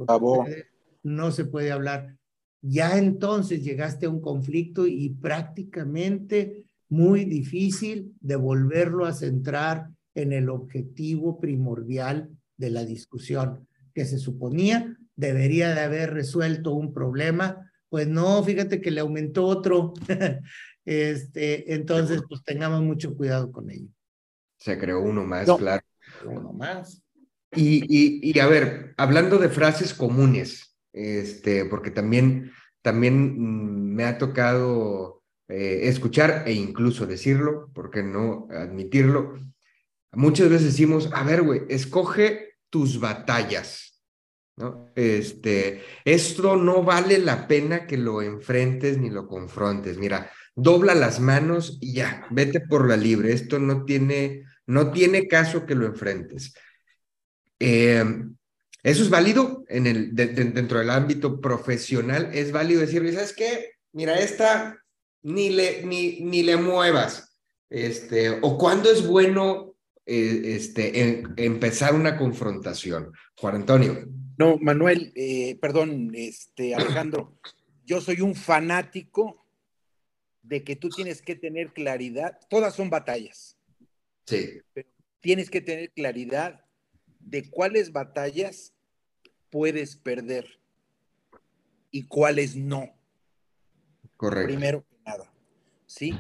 [1.04, 2.16] no se puede hablar.
[2.62, 10.34] Ya entonces llegaste a un conflicto y prácticamente muy difícil de volverlo a centrar en
[10.34, 17.72] el objetivo primordial de la discusión, que se suponía debería de haber resuelto un problema,
[17.90, 19.94] pues no, fíjate que le aumentó otro.
[20.86, 23.88] este, entonces, pues tengamos mucho cuidado con ello.
[24.64, 25.84] Se creó uno más, claro.
[26.24, 27.04] Uno más.
[27.52, 34.06] Y, y, y, a ver, hablando de frases comunes, este, porque también, también mm, me
[34.06, 39.38] ha tocado eh, escuchar e incluso decirlo, porque no admitirlo?
[40.14, 44.02] Muchas veces decimos, a ver, güey, escoge tus batallas,
[44.56, 44.94] ¿no?
[44.96, 49.98] Este, esto no vale la pena que lo enfrentes ni lo confrontes.
[49.98, 53.34] Mira, dobla las manos y ya, vete por la libre.
[53.34, 56.54] Esto no tiene no tiene caso que lo enfrentes.
[57.60, 58.04] Eh,
[58.84, 63.72] eso es válido en el, dentro del ámbito profesional, es válido decirle, ¿sabes qué?
[63.94, 64.78] Mira, esta
[65.22, 67.38] ni le, ni, ni le muevas.
[67.70, 73.14] Este, o cuándo es bueno eh, este, empezar una confrontación.
[73.38, 74.06] Juan Antonio.
[74.38, 77.40] No, Manuel, eh, perdón, este, Alejandro,
[77.86, 79.46] yo soy un fanático
[80.42, 83.53] de que tú tienes que tener claridad, todas son batallas
[84.26, 84.62] Sí.
[84.74, 86.66] Pero tienes que tener claridad
[87.20, 88.74] de cuáles batallas
[89.50, 90.60] puedes perder
[91.92, 92.94] y cuáles no.
[94.18, 94.48] Correcto.
[94.48, 95.34] Primero que nada.
[95.86, 96.14] ¿Sí?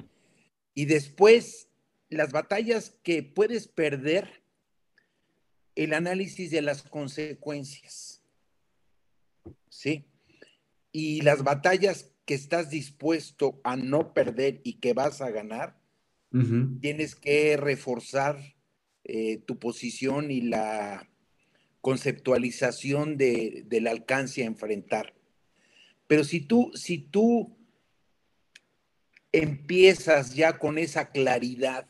[0.73, 1.69] Y después,
[2.09, 4.43] las batallas que puedes perder,
[5.75, 8.23] el análisis de las consecuencias.
[9.69, 10.07] ¿Sí?
[10.91, 15.82] Y las batallas que estás dispuesto a no perder y que vas a ganar,
[16.81, 18.39] Tienes que reforzar
[19.03, 21.07] eh, tu posición y la
[21.81, 25.13] conceptualización de, del alcance a enfrentar.
[26.07, 27.55] Pero si tú, si tú
[29.31, 31.87] empiezas ya con esa claridad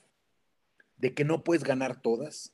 [0.98, 2.52] de que no puedes ganar todas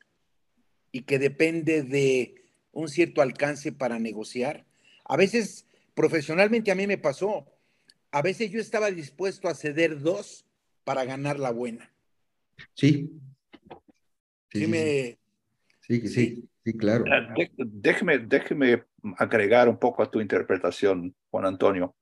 [0.91, 4.65] y que depende de un cierto alcance para negociar,
[5.06, 7.47] a veces profesionalmente a mí me pasó,
[8.12, 10.45] a veces yo estaba dispuesto a ceder dos
[10.84, 11.92] para ganar la buena.
[12.74, 13.10] Sí.
[14.52, 14.65] Sí,
[15.82, 17.06] sí, sí, sí, claro.
[17.06, 18.84] Eh, déjeme, déjeme
[19.18, 21.96] agregar un poco a tu interpretación, Juan Antonio.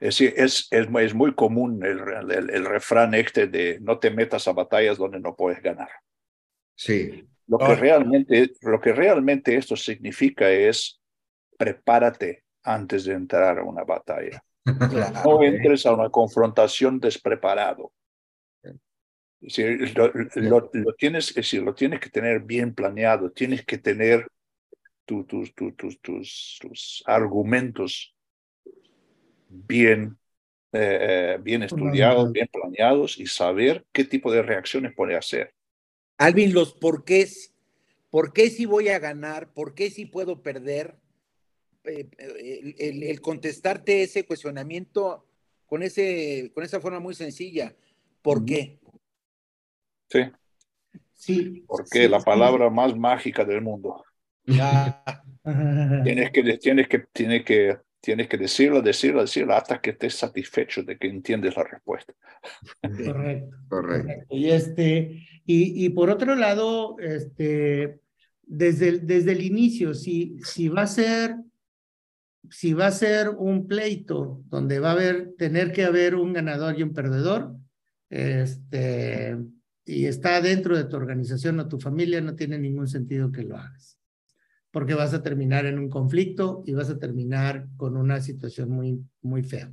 [0.00, 4.46] Es, es, es, es muy común el, el, el, refrán este de no te metas
[4.46, 5.88] a batallas donde no puedes ganar.
[6.74, 7.26] Sí.
[7.46, 11.00] Lo que, realmente, lo que realmente esto significa es
[11.56, 14.42] prepárate antes de entrar a una batalla.
[15.24, 17.92] No entres a una confrontación despreparado.
[19.40, 24.26] lo, lo, tienes, es decir, lo tienes que tener bien planeado, tienes que tener
[25.04, 28.14] tus, tus, tus argumentos
[29.48, 30.18] bien,
[30.72, 35.54] eh, bien estudiados, bien planeados y saber qué tipo de reacciones puede hacer.
[36.18, 37.54] Alvin, los porqués,
[38.10, 40.96] por qué si voy a ganar, por qué si puedo perder,
[41.86, 42.08] eh,
[42.78, 45.26] el, el, contestarte ese cuestionamiento
[45.66, 47.74] con, ese, con esa forma muy sencilla.
[48.22, 48.78] ¿Por qué?
[50.08, 50.20] Sí.
[51.14, 51.64] Sí.
[51.66, 54.04] Porque la palabra más mágica del mundo.
[56.04, 60.82] tienes que, tienes que, tienes que, tienes que decirlo, decirlo, decirlo hasta que estés satisfecho
[60.82, 62.12] de que entiendes la respuesta.
[62.82, 63.56] Correcto.
[63.68, 64.26] Correcto.
[64.30, 68.00] Y este, y, y por otro lado, este,
[68.46, 71.36] desde el, desde el inicio, si, si va a ser
[72.50, 76.78] si va a ser un pleito donde va a haber, tener que haber un ganador
[76.78, 77.54] y un perdedor,
[78.10, 79.36] este,
[79.84, 83.56] y está dentro de tu organización o tu familia, no tiene ningún sentido que lo
[83.56, 83.98] hagas.
[84.70, 89.00] Porque vas a terminar en un conflicto y vas a terminar con una situación muy,
[89.22, 89.72] muy fea.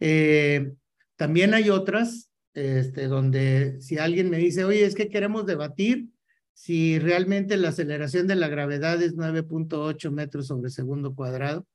[0.00, 0.74] Eh,
[1.16, 6.08] también hay otras, este, donde si alguien me dice, oye, es que queremos debatir
[6.52, 11.66] si realmente la aceleración de la gravedad es 9.8 metros sobre segundo cuadrado,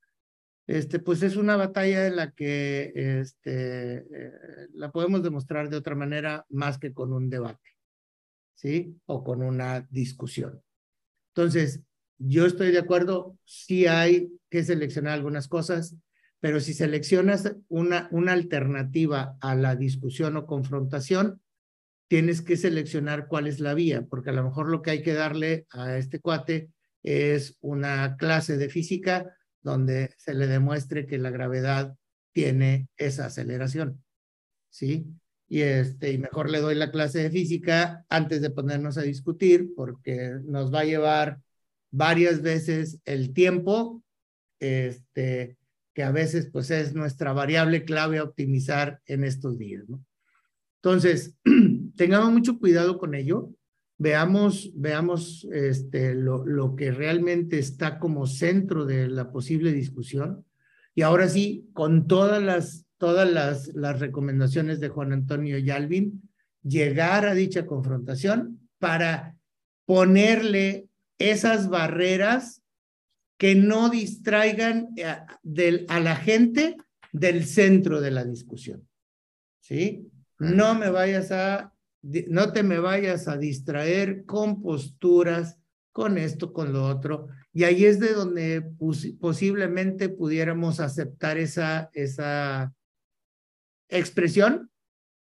[0.68, 4.32] este, pues es una batalla en la que este, eh,
[4.74, 7.72] la podemos demostrar de otra manera más que con un debate,
[8.54, 8.96] ¿sí?
[9.06, 10.62] O con una discusión.
[11.34, 11.82] Entonces,
[12.18, 15.96] yo estoy de acuerdo, sí hay que seleccionar algunas cosas,
[16.40, 21.42] pero si seleccionas una, una alternativa a la discusión o confrontación,
[22.08, 25.14] tienes que seleccionar cuál es la vía, porque a lo mejor lo que hay que
[25.14, 26.70] darle a este cuate
[27.04, 31.96] es una clase de física donde se le demuestre que la gravedad
[32.34, 34.04] tiene esa aceleración.
[34.70, 35.08] ¿Sí?
[35.50, 39.74] Y, este, y mejor le doy la clase de física antes de ponernos a discutir,
[39.76, 41.40] porque nos va a llevar
[41.90, 44.04] varias veces el tiempo,
[44.60, 45.58] este,
[45.94, 49.84] que a veces pues es nuestra variable clave a optimizar en estos días.
[49.88, 50.06] ¿no?
[50.82, 51.36] Entonces,
[51.98, 53.52] tengamos mucho cuidado con ello
[53.98, 60.46] veamos, veamos este, lo, lo que realmente está como centro de la posible discusión.
[60.94, 66.30] Y ahora sí, con todas las, todas las, las recomendaciones de Juan Antonio Yalvin,
[66.64, 69.36] llegar a dicha confrontación para
[69.86, 72.62] ponerle esas barreras
[73.38, 76.78] que no distraigan a, del, a la gente
[77.12, 78.88] del centro de la discusión.
[79.62, 80.08] ¿Sí?
[80.40, 85.58] No me vayas a no te me vayas a distraer con posturas,
[85.92, 87.28] con esto, con lo otro.
[87.54, 88.62] Y ahí es de donde
[89.20, 92.74] posiblemente pudiéramos aceptar esa, esa
[93.90, 94.70] expresión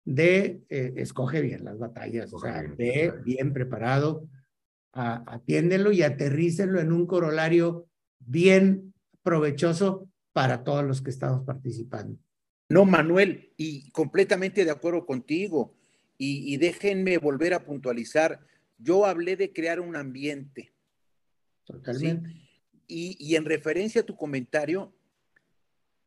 [0.04, 4.28] de eh, escoge bien las batallas, o sea, ve bien preparado,
[4.92, 12.18] atiéndelo y aterrícelo en un corolario bien provechoso para todos los que estamos participando.
[12.68, 15.74] No, Manuel, y completamente de acuerdo contigo.
[16.18, 18.40] Y, déjenme volver a puntualizar,
[18.78, 20.72] yo hablé de crear un ambiente.
[21.64, 22.30] Totalmente.
[22.86, 24.94] Y, y en referencia a tu comentario,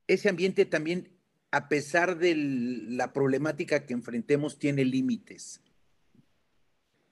[0.07, 1.09] ese ambiente también,
[1.51, 5.61] a pesar de la problemática que enfrentemos, tiene límites,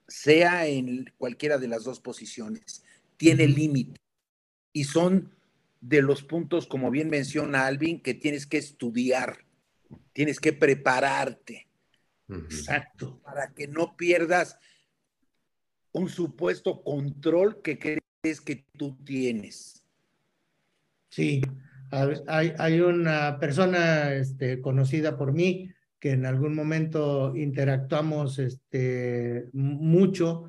[0.08, 2.82] sea en cualquiera de las dos posiciones,
[3.16, 4.02] tiene límites.
[4.72, 5.34] Y son
[5.80, 9.44] de los puntos, como bien menciona Alvin, que tienes que estudiar,
[10.12, 11.67] tienes que prepararte
[12.28, 13.20] Exacto.
[13.22, 14.58] Para que no pierdas
[15.92, 19.84] un supuesto control que crees que tú tienes.
[21.08, 21.40] Sí,
[21.90, 30.44] hay, hay una persona este, conocida por mí que en algún momento interactuamos este, mucho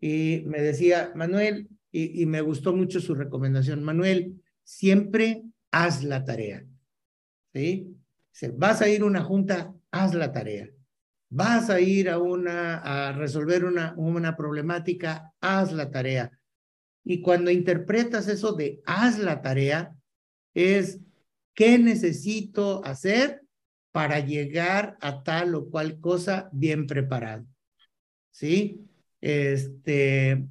[0.00, 6.24] y me decía, Manuel, y, y me gustó mucho su recomendación, Manuel, siempre haz la
[6.24, 6.64] tarea.
[7.52, 7.94] ¿Sí?
[8.54, 10.68] Vas a ir a una junta, haz la tarea.
[11.30, 16.38] Vas a ir a, una, a resolver una, una problemática, haz la tarea.
[17.04, 19.94] Y cuando interpretas eso de haz la tarea,
[20.54, 21.00] es
[21.54, 23.42] qué necesito hacer
[23.92, 27.46] para llegar a tal o cual cosa bien preparado.
[28.30, 28.80] ¿Sí?
[29.20, 30.46] Este,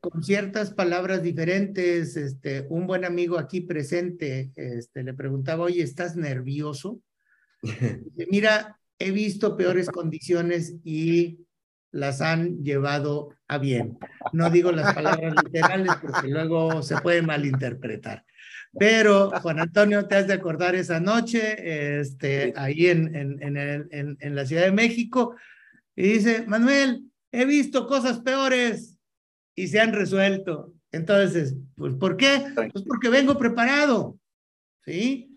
[0.00, 6.16] con ciertas palabras diferentes, este, un buen amigo aquí presente, este, le preguntaba, oye, ¿estás
[6.16, 7.00] nervioso?
[8.30, 11.40] Mira, he visto peores condiciones y
[11.90, 13.98] las han llevado a bien.
[14.32, 18.24] No digo las palabras literales porque luego se puede malinterpretar.
[18.76, 24.34] Pero, Juan Antonio, te has de acordar esa noche, este, ahí en, en, en, en,
[24.34, 25.36] la Ciudad de México,
[25.94, 28.98] y dice, Manuel, he visto cosas peores
[29.54, 30.74] y se han resuelto.
[30.90, 32.44] Entonces, pues, ¿por qué?
[32.54, 34.18] Pues porque vengo preparado,
[34.84, 35.33] ¿sí?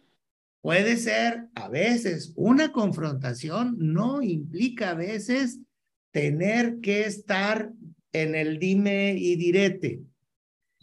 [0.68, 5.62] Puede ser a veces una confrontación, no implica a veces
[6.12, 7.72] tener que estar
[8.12, 10.02] en el dime y direte.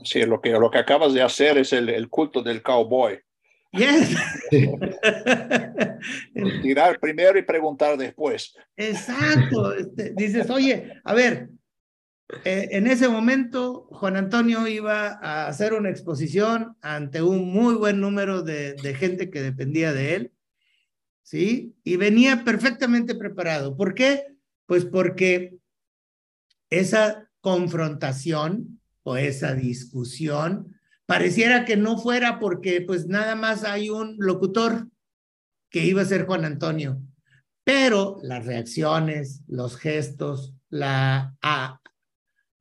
[0.03, 3.21] Sí, lo que, lo que acabas de hacer es el, el culto del cowboy.
[3.73, 4.17] Yes.
[6.63, 8.57] Tirar primero y preguntar después.
[8.79, 9.75] Exacto.
[9.75, 11.51] Este, dices, oye, a ver,
[12.45, 18.01] eh, en ese momento Juan Antonio iba a hacer una exposición ante un muy buen
[18.01, 20.33] número de, de gente que dependía de él,
[21.23, 21.77] ¿sí?
[21.85, 23.77] Y venía perfectamente preparado.
[23.77, 24.37] ¿Por qué?
[24.67, 25.59] Pues porque
[26.71, 30.75] esa confrontación o esa discusión
[31.07, 34.89] pareciera que no fuera porque pues nada más hay un locutor
[35.71, 37.01] que iba a ser Juan Antonio,
[37.65, 41.37] pero las reacciones, los gestos, la,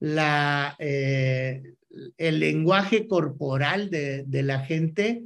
[0.04, 1.64] la, eh,
[2.18, 5.24] el lenguaje corporal de, la gente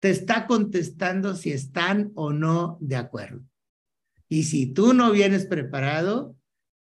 [0.00, 3.44] te está contestando si están o no de acuerdo.
[4.28, 6.34] Y si tú no vienes preparado,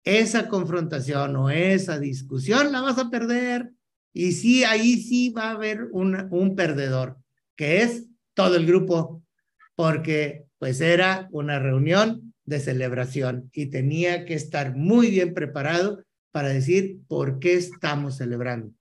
[0.05, 3.73] esa confrontación o esa discusión la vas a perder.
[4.13, 7.17] Y sí, ahí sí va a haber un perdedor,
[7.57, 9.21] que es todo el grupo,
[9.75, 16.49] porque pues era una reunión de celebración y tenía que estar muy bien preparado para
[16.49, 18.73] decir por qué estamos celebrando,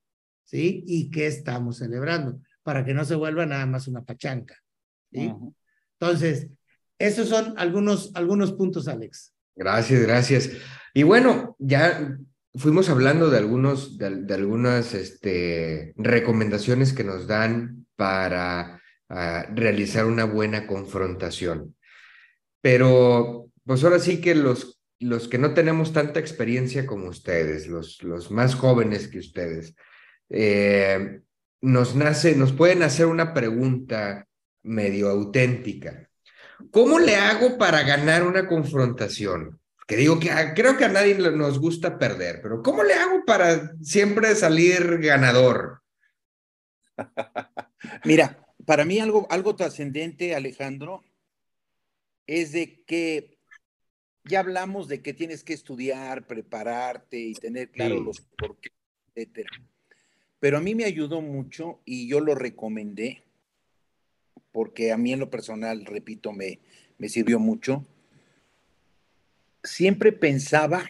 [0.44, 0.82] ¿sí?
[0.86, 4.56] Y qué estamos celebrando, para que no se vuelva nada más una pachanca,
[5.12, 5.30] ¿sí?
[6.00, 6.48] Entonces,
[6.98, 9.34] esos son algunos, algunos puntos, Alex.
[9.54, 10.50] Gracias, gracias.
[10.94, 12.16] Y bueno, ya
[12.54, 18.80] fuimos hablando de, algunos, de, algunas este, recomendaciones que nos dan para
[19.10, 21.76] ah, realizar una buena confrontación.
[22.62, 28.02] Pero pues ahora sí que los, los que no tenemos tanta experiencia como ustedes, los,
[28.02, 29.74] los más jóvenes que ustedes,
[30.30, 31.20] eh,
[31.60, 34.26] nos nace, nos pueden hacer una pregunta
[34.62, 36.08] medio auténtica.
[36.70, 39.60] ¿Cómo le hago para ganar una confrontación?
[39.86, 43.72] Que digo que creo que a nadie nos gusta perder, pero ¿cómo le hago para
[43.82, 45.82] siempre salir ganador?
[48.04, 51.02] Mira, para mí algo, algo trascendente, Alejandro,
[52.26, 53.31] es de que
[54.24, 58.70] ya hablamos de que tienes que estudiar, prepararte y tener claro los por qué,
[59.14, 59.50] etcétera.
[60.40, 63.22] Pero a mí me ayudó mucho y yo lo recomendé
[64.52, 66.60] porque a mí en lo personal, repito, me,
[66.98, 67.86] me sirvió mucho.
[69.64, 70.84] Siempre pensaba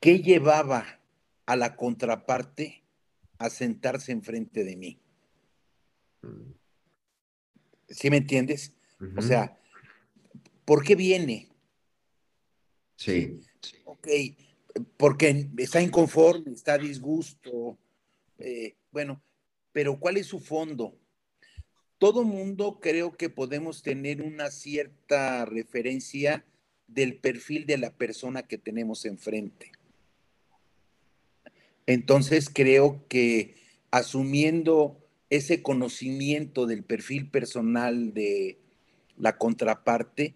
[0.00, 1.00] qué llevaba
[1.44, 2.82] a la contraparte
[3.38, 4.98] a sentarse enfrente de mí.
[7.88, 8.72] ¿Sí me entiendes?
[9.16, 9.58] O sea,
[10.66, 11.48] ¿por qué viene?
[12.96, 13.40] Sí.
[13.86, 14.08] Ok,
[14.98, 17.78] porque está inconforme, está a disgusto.
[18.38, 19.22] Eh, bueno,
[19.72, 20.98] pero ¿cuál es su fondo?
[21.98, 26.44] todo mundo creo que podemos tener una cierta referencia
[26.86, 29.72] del perfil de la persona que tenemos enfrente.
[31.86, 33.54] Entonces creo que
[33.90, 34.98] asumiendo
[35.30, 38.58] ese conocimiento del perfil personal de
[39.16, 40.34] la contraparte,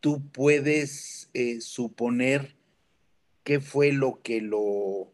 [0.00, 2.56] tú puedes eh, suponer
[3.44, 5.12] qué fue lo que lo,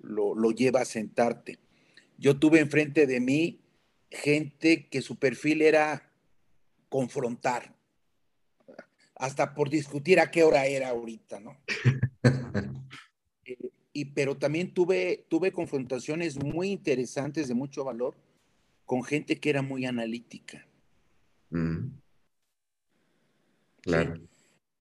[0.00, 1.58] lo, lo lleva a sentarte.
[2.18, 3.60] Yo tuve enfrente de mí
[4.10, 6.10] gente que su perfil era
[6.88, 7.74] confrontar,
[9.16, 11.56] hasta por discutir a qué hora era ahorita, ¿no?
[13.44, 18.14] Eh, y, pero también tuve, tuve confrontaciones muy interesantes de mucho valor
[18.86, 20.64] con gente que era muy analítica.
[21.50, 21.88] Mm.
[23.82, 24.20] Claro.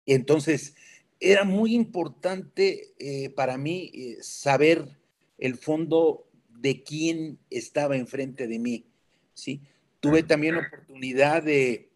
[0.05, 0.75] Y entonces,
[1.19, 4.97] era muy importante eh, para mí eh, saber
[5.37, 8.85] el fondo de quién estaba enfrente de mí.
[9.33, 9.61] ¿sí?
[9.99, 11.89] Tuve también la oportunidad de,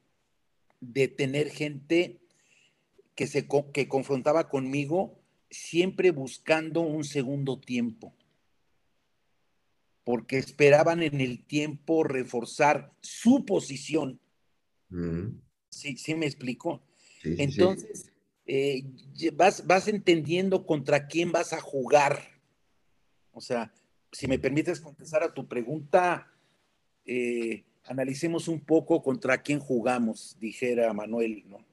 [0.80, 2.20] de tener gente
[3.16, 8.14] que, se, que confrontaba conmigo siempre buscando un segundo tiempo,
[10.04, 14.20] porque esperaban en el tiempo reforzar su posición.
[14.90, 15.40] Mm.
[15.70, 16.26] Sí, sí me
[17.24, 18.12] Entonces,
[18.46, 18.84] eh,
[19.34, 22.20] vas, vas entendiendo contra quién vas a jugar.
[23.32, 23.74] O sea,
[24.12, 26.32] si me permites contestar a tu pregunta,
[27.06, 31.66] eh, analicemos un poco contra quién jugamos, dijera Manuel, ¿no?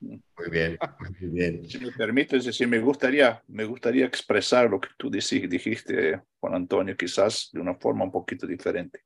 [0.00, 1.68] Muy bien, muy bien.
[1.68, 6.96] Si me permites decir, me gustaría, me gustaría expresar lo que tú dijiste, Juan Antonio,
[6.96, 9.04] quizás de una forma un poquito diferente.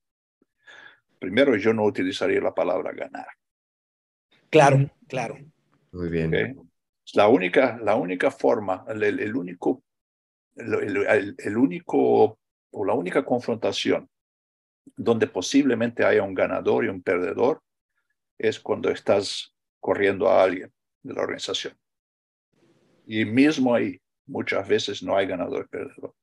[1.18, 3.26] Primero, yo no utilizaría la palabra ganar.
[4.49, 5.39] Claro, claro.
[5.97, 6.70] Muy bien.
[7.14, 9.82] La única, la única forma, el, único,
[10.55, 12.38] el, único
[12.70, 14.07] o la única confrontación
[14.94, 17.62] donde posiblemente haya un ganador y un perdedor
[18.36, 20.70] es cuando estás corriendo a alguien
[21.03, 21.74] de la organización.
[23.07, 26.14] Y mismo ahí, muchas veces no hay ganador y perdedor.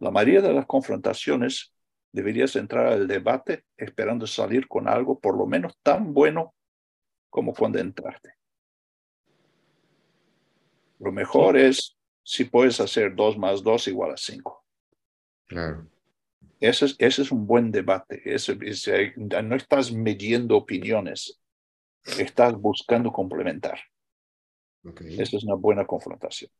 [0.00, 1.72] La mayoría de las confrontaciones
[2.10, 6.54] deberías entrar al debate esperando salir con algo por lo menos tan bueno
[7.28, 8.39] como cuando entraste.
[11.00, 14.64] Lo mejor es si puedes hacer dos más dos igual a cinco.
[15.46, 15.88] Claro.
[16.60, 18.22] Ese es, ese es un buen debate.
[19.42, 21.40] no estás midiendo opiniones,
[22.18, 23.80] estás buscando complementar.
[25.00, 26.50] Esa es una buena confrontación.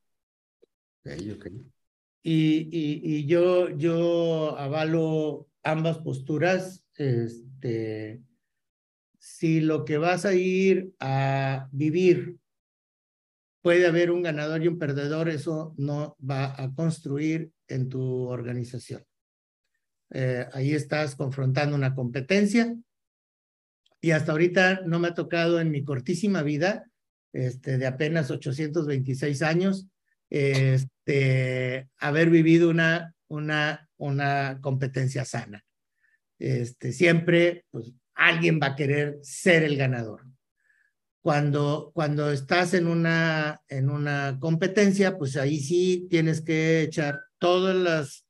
[2.23, 6.85] Y, y, yo, yo avalo ambas posturas.
[6.95, 8.23] Este,
[9.19, 12.39] si lo que vas a ir a vivir
[13.63, 19.05] puede haber un ganador y un perdedor, eso no va a construir en tu organización.
[20.11, 22.75] Eh, ahí estás confrontando una competencia
[24.01, 26.87] y hasta ahorita no me ha tocado en mi cortísima vida,
[27.33, 29.89] este, de apenas 826 años,
[30.31, 35.65] este, haber vivido una, una, una competencia sana.
[36.39, 40.25] Este, siempre, pues, alguien va a querer ser el ganador.
[41.23, 47.77] Cuando, cuando estás en una, en una competencia, pues ahí sí tienes que echar todas
[47.77, 48.27] las,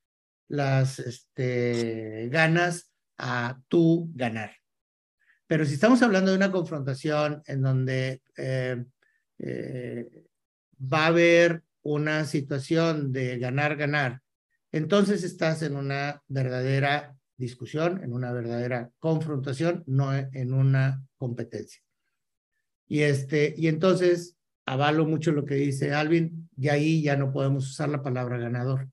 [0.48, 4.52] las este, ganas a tú ganar.
[5.46, 8.84] Pero si estamos hablando de una confrontación en donde eh,
[9.38, 10.24] eh,
[10.80, 14.20] va a haber una situación de ganar, ganar,
[14.72, 21.82] entonces estás en una verdadera discusión, en una verdadera confrontación, no en una competencia.
[22.90, 24.36] Y, este, y entonces
[24.66, 28.90] avalo mucho lo que dice Alvin, y ahí ya no podemos usar la palabra ganador.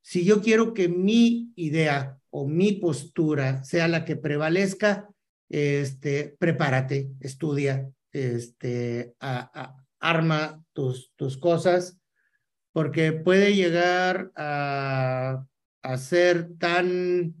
[0.00, 5.06] Si yo quiero que mi idea o mi postura sea la que prevalezca,
[5.50, 9.14] este, prepárate, estudia, este,
[10.00, 12.00] arma tus, tus cosas,
[12.72, 15.44] porque puede llegar a,
[15.82, 17.34] a ser tan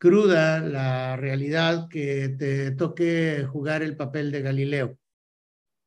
[0.00, 4.98] cruda la realidad que te toque jugar el papel de Galileo,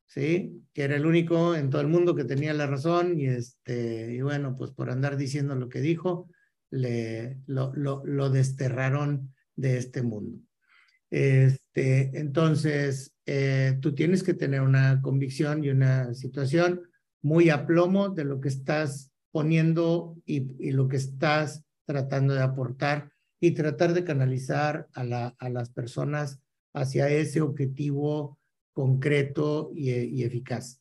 [0.06, 0.62] ¿sí?
[0.72, 4.20] Que era el único en todo el mundo que tenía la razón y, este, y
[4.22, 6.30] bueno, pues por andar diciendo lo que dijo,
[6.70, 10.38] le, lo, lo, desterraron de este mundo.
[11.10, 16.82] Este, entonces, eh, tú tienes que tener una convicción y una situación
[17.20, 23.13] muy a plomo de lo que estás poniendo y lo que estás tratando de aportar
[23.40, 26.40] y tratar de canalizar a, la, a las personas
[26.72, 28.38] hacia ese objetivo
[28.72, 30.80] concreto y, y, eficaz.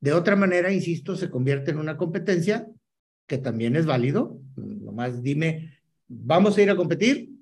[0.00, 2.66] De otra manera, insisto, se convierte en una competencia
[3.26, 4.40] que también es válido.
[4.56, 7.32] Nomás dime, vamos a ir a competir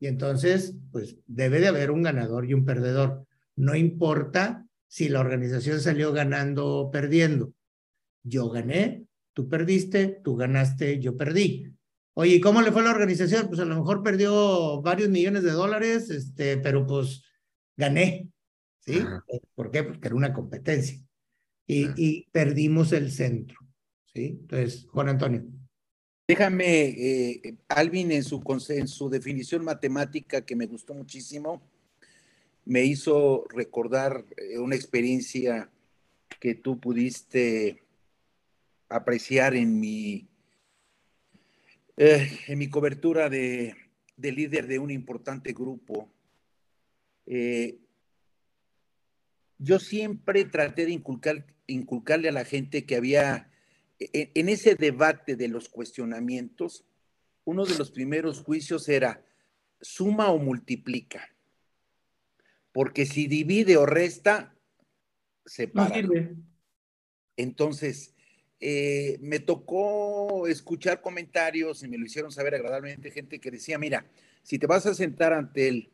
[0.00, 3.26] y entonces, pues debe de haber un ganador y un perdedor.
[3.56, 7.54] No importa si la organización salió ganando o perdiendo.
[8.22, 11.73] Yo gané, tú perdiste, tú ganaste, yo perdí.
[12.14, 13.48] Oye, ¿cómo le fue a la organización?
[13.48, 17.24] Pues a lo mejor perdió varios millones de dólares, este, pero pues
[17.76, 18.28] gané,
[18.80, 19.00] ¿sí?
[19.56, 19.82] ¿Por qué?
[19.82, 21.00] Porque era una competencia.
[21.66, 23.58] Y, y perdimos el centro,
[24.12, 24.38] ¿sí?
[24.40, 25.44] Entonces, Juan Antonio.
[26.28, 31.62] Déjame, eh, Alvin, en su, en su definición matemática que me gustó muchísimo,
[32.64, 35.70] me hizo recordar eh, una experiencia
[36.40, 37.82] que tú pudiste
[38.88, 40.28] apreciar en mi
[41.96, 43.74] eh, en mi cobertura de,
[44.16, 46.12] líder de un importante grupo,
[47.26, 47.78] eh,
[49.58, 53.50] yo siempre traté de inculcar, inculcarle a la gente que había,
[53.98, 56.84] en, en ese debate de los cuestionamientos,
[57.44, 59.24] uno de los primeros juicios era
[59.80, 61.30] suma o multiplica.
[62.72, 64.56] Porque si divide o resta,
[65.46, 66.02] separa.
[67.36, 68.13] Entonces,
[68.60, 74.06] eh, me tocó escuchar comentarios y me lo hicieron saber agradablemente gente que decía, mira,
[74.42, 75.90] si te vas a sentar ante él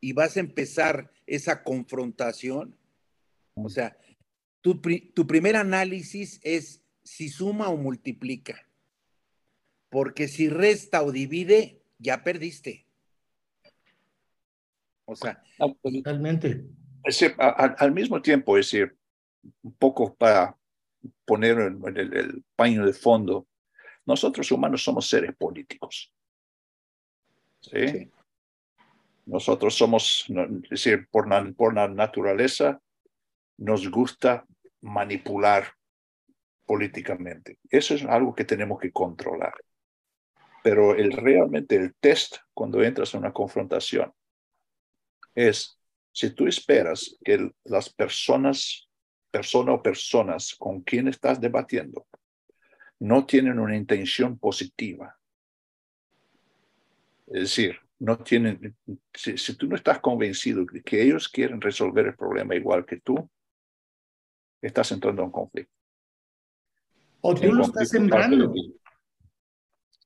[0.00, 2.76] y vas a empezar esa confrontación,
[3.54, 3.96] o sea,
[4.60, 8.66] tu, tu primer análisis es si suma o multiplica,
[9.88, 12.86] porque si resta o divide, ya perdiste.
[15.04, 15.42] O sea,
[15.82, 16.64] totalmente.
[17.48, 18.96] al mismo tiempo, es decir,
[19.62, 20.56] un poco para
[21.24, 23.46] poner en el, paño de fondo,
[24.06, 26.12] nosotros humanos somos seres políticos.
[27.60, 28.10] ¿sí?
[29.26, 30.26] Nosotros somos,
[30.64, 32.80] es decir, por, por la naturaleza,
[33.58, 34.44] nos gusta
[34.80, 35.74] manipular
[36.66, 37.58] políticamente.
[37.68, 39.54] Eso es algo que tenemos que controlar.
[40.62, 44.12] Pero el, realmente el test cuando entras en una confrontación
[45.34, 45.78] es
[46.12, 48.88] si tú esperas que las personas,
[49.30, 52.06] persona o personas con quien estás debatiendo
[53.00, 55.18] no tienen una intención positiva.
[57.26, 58.76] Es decir, no tienen,
[59.14, 63.00] si, si, tú no estás convencido de que ellos quieren resolver el problema igual que
[63.00, 63.28] tú,
[64.60, 65.72] estás entrando en conflicto.
[67.22, 68.52] O tú lo estás sembrando.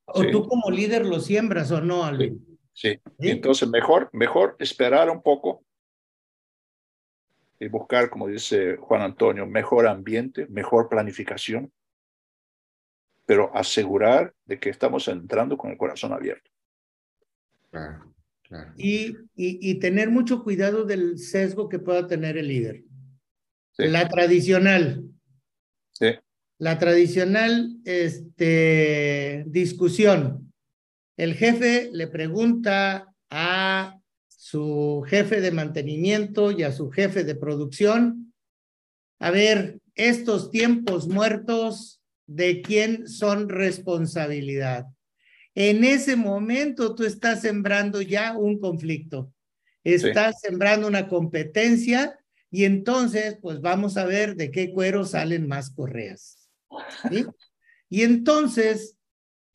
[0.06, 2.58] O tú como líder lo siembras o no, Alvin.
[2.72, 2.98] Sí.
[3.18, 5.64] Entonces, mejor, mejor esperar un poco
[7.58, 11.72] y buscar, como dice Juan Antonio, mejor ambiente, mejor planificación,
[13.26, 16.50] pero asegurar de que estamos entrando con el corazón abierto.
[17.70, 18.72] Claro, claro.
[18.76, 22.84] Y, y, y tener mucho cuidado del sesgo que pueda tener el líder.
[23.72, 23.88] Sí.
[23.88, 25.04] La tradicional.
[25.92, 26.14] Sí.
[26.58, 30.52] La tradicional este, discusión.
[31.16, 34.00] El jefe le pregunta a
[34.44, 38.34] su jefe de mantenimiento y a su jefe de producción,
[39.18, 44.84] a ver, estos tiempos muertos, ¿de quién son responsabilidad?
[45.54, 49.32] En ese momento tú estás sembrando ya un conflicto,
[49.82, 50.48] estás sí.
[50.48, 52.18] sembrando una competencia
[52.50, 56.50] y entonces, pues vamos a ver de qué cuero salen más correas.
[57.10, 57.24] ¿sí?
[57.88, 58.98] Y entonces,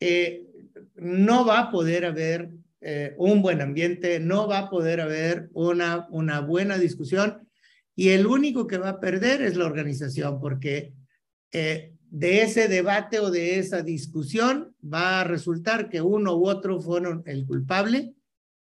[0.00, 0.48] eh,
[0.96, 2.50] no va a poder haber
[2.80, 7.46] eh, un buen ambiente, no va a poder haber una, una buena discusión
[7.94, 10.94] y el único que va a perder es la organización porque
[11.52, 16.80] eh, de ese debate o de esa discusión va a resultar que uno u otro
[16.80, 18.14] fueron el culpable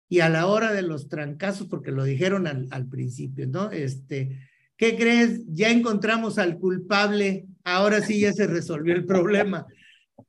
[0.10, 3.72] y a la hora de los trancazos, porque lo dijeron al, al principio, ¿no?
[3.72, 4.40] Este,
[4.76, 5.44] ¿qué crees?
[5.48, 9.68] Ya encontramos al culpable, ahora sí ya se resolvió el problema.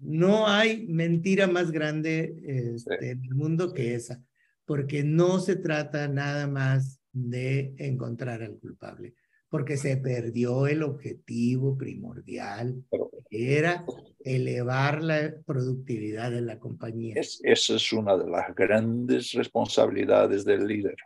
[0.00, 4.22] No hay mentira más grande este, en el mundo que esa,
[4.64, 9.14] porque no se trata nada más de encontrar al culpable,
[9.48, 12.82] porque se perdió el objetivo primordial,
[13.28, 13.84] que era
[14.20, 17.14] elevar la productividad de la compañía.
[17.16, 20.96] Es, esa es una de las grandes responsabilidades del líder.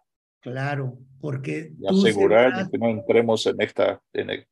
[0.41, 1.73] Claro, porque...
[1.81, 2.71] Y asegurar serás...
[2.71, 4.47] que no entremos en esta, en el,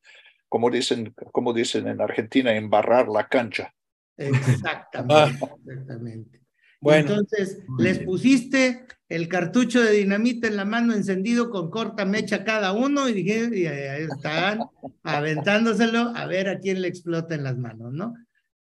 [0.49, 3.75] como, dicen, como dicen en Argentina, embarrar la cancha.
[4.17, 6.43] Exactamente, exactamente.
[6.81, 12.43] Bueno, Entonces, les pusiste el cartucho de dinamita en la mano encendido con corta mecha
[12.43, 14.59] cada uno y, dije, y ahí están
[15.05, 18.15] aventándoselo a ver a quién le explota en las manos, ¿no?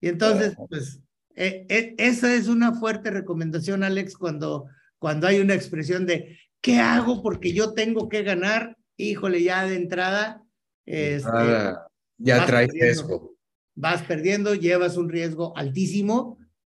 [0.01, 1.01] Y entonces, pues,
[1.36, 4.66] eh, eh, esa es una fuerte recomendación, Alex, cuando,
[4.99, 7.22] cuando hay una expresión de, ¿qué hago?
[7.22, 10.42] Porque yo tengo que ganar, híjole, ya de entrada.
[10.86, 11.86] Este, ah,
[12.16, 13.38] ya traes eso
[13.78, 16.36] vas perdiendo, llevas un riesgo altísimo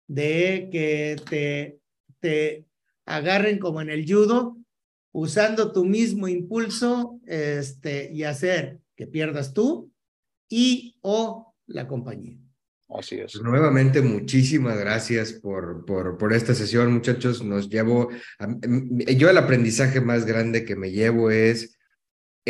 [0.09, 1.81] de que te,
[2.19, 2.67] te
[3.07, 4.57] agarren como en el judo,
[5.13, 9.93] usando tu mismo impulso este, y hacer que pierdas tú
[10.49, 12.37] y o la compañía.
[12.89, 13.33] Así es.
[13.33, 17.45] Pues nuevamente, muchísimas gracias por, por, por esta sesión, muchachos.
[17.45, 18.09] Nos llevo,
[18.41, 18.49] a,
[19.15, 21.78] yo el aprendizaje más grande que me llevo es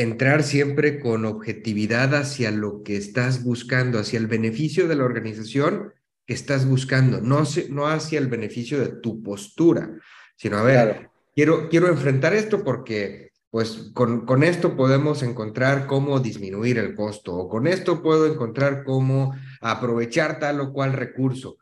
[0.03, 5.93] entrar siempre con objetividad hacia lo que estás buscando, hacia el beneficio de la organización
[6.25, 9.91] que estás buscando, no, no hacia el beneficio de tu postura,
[10.37, 11.13] sino a ver, claro.
[11.35, 17.35] quiero, quiero enfrentar esto porque pues con, con esto podemos encontrar cómo disminuir el costo
[17.35, 21.57] o con esto puedo encontrar cómo aprovechar tal o cual recurso.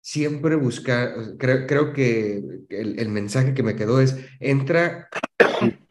[0.00, 5.08] Siempre buscar, creo, creo que el, el mensaje que me quedó es, entra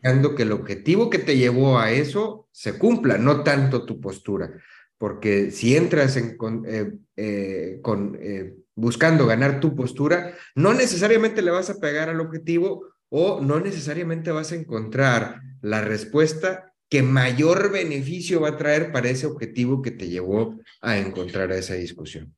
[0.01, 4.51] que el objetivo que te llevó a eso se cumpla, no tanto tu postura.
[4.97, 7.81] Porque si entras en, con, eh, eh,
[8.19, 13.59] eh, buscando ganar tu postura, no necesariamente le vas a pegar al objetivo o no
[13.59, 19.81] necesariamente vas a encontrar la respuesta que mayor beneficio va a traer para ese objetivo
[19.81, 22.35] que te llevó a encontrar esa discusión.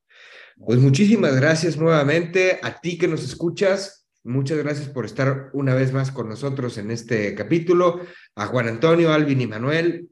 [0.58, 4.03] Pues muchísimas gracias nuevamente a ti que nos escuchas.
[4.24, 8.02] Muchas gracias por estar una vez más con nosotros en este capítulo.
[8.36, 10.10] A Juan Antonio, Alvin y Manuel,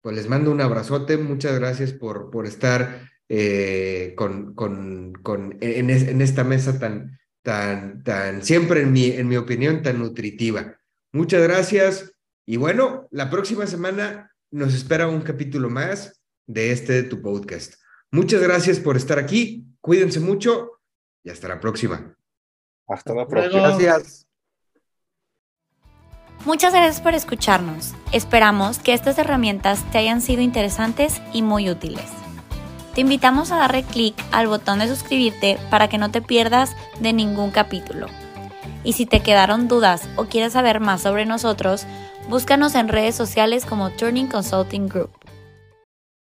[0.00, 1.16] pues les mando un abrazote.
[1.16, 8.02] Muchas gracias por, por estar eh, con, con, con, en, en, esta mesa tan, tan,
[8.02, 10.76] tan, siempre en mi, en mi opinión, tan nutritiva.
[11.12, 12.12] Muchas gracias.
[12.44, 17.74] Y bueno, la próxima semana nos espera un capítulo más de este de tu podcast.
[18.10, 19.66] Muchas gracias por estar aquí.
[19.80, 20.80] Cuídense mucho
[21.22, 22.16] y hasta la próxima.
[22.86, 23.68] Hasta la próxima.
[23.68, 24.26] Gracias.
[26.44, 27.94] Muchas gracias por escucharnos.
[28.10, 32.10] Esperamos que estas herramientas te hayan sido interesantes y muy útiles.
[32.94, 37.12] Te invitamos a darle clic al botón de suscribirte para que no te pierdas de
[37.12, 38.08] ningún capítulo.
[38.84, 41.86] Y si te quedaron dudas o quieres saber más sobre nosotros,
[42.28, 45.21] búscanos en redes sociales como Turning Consulting Group.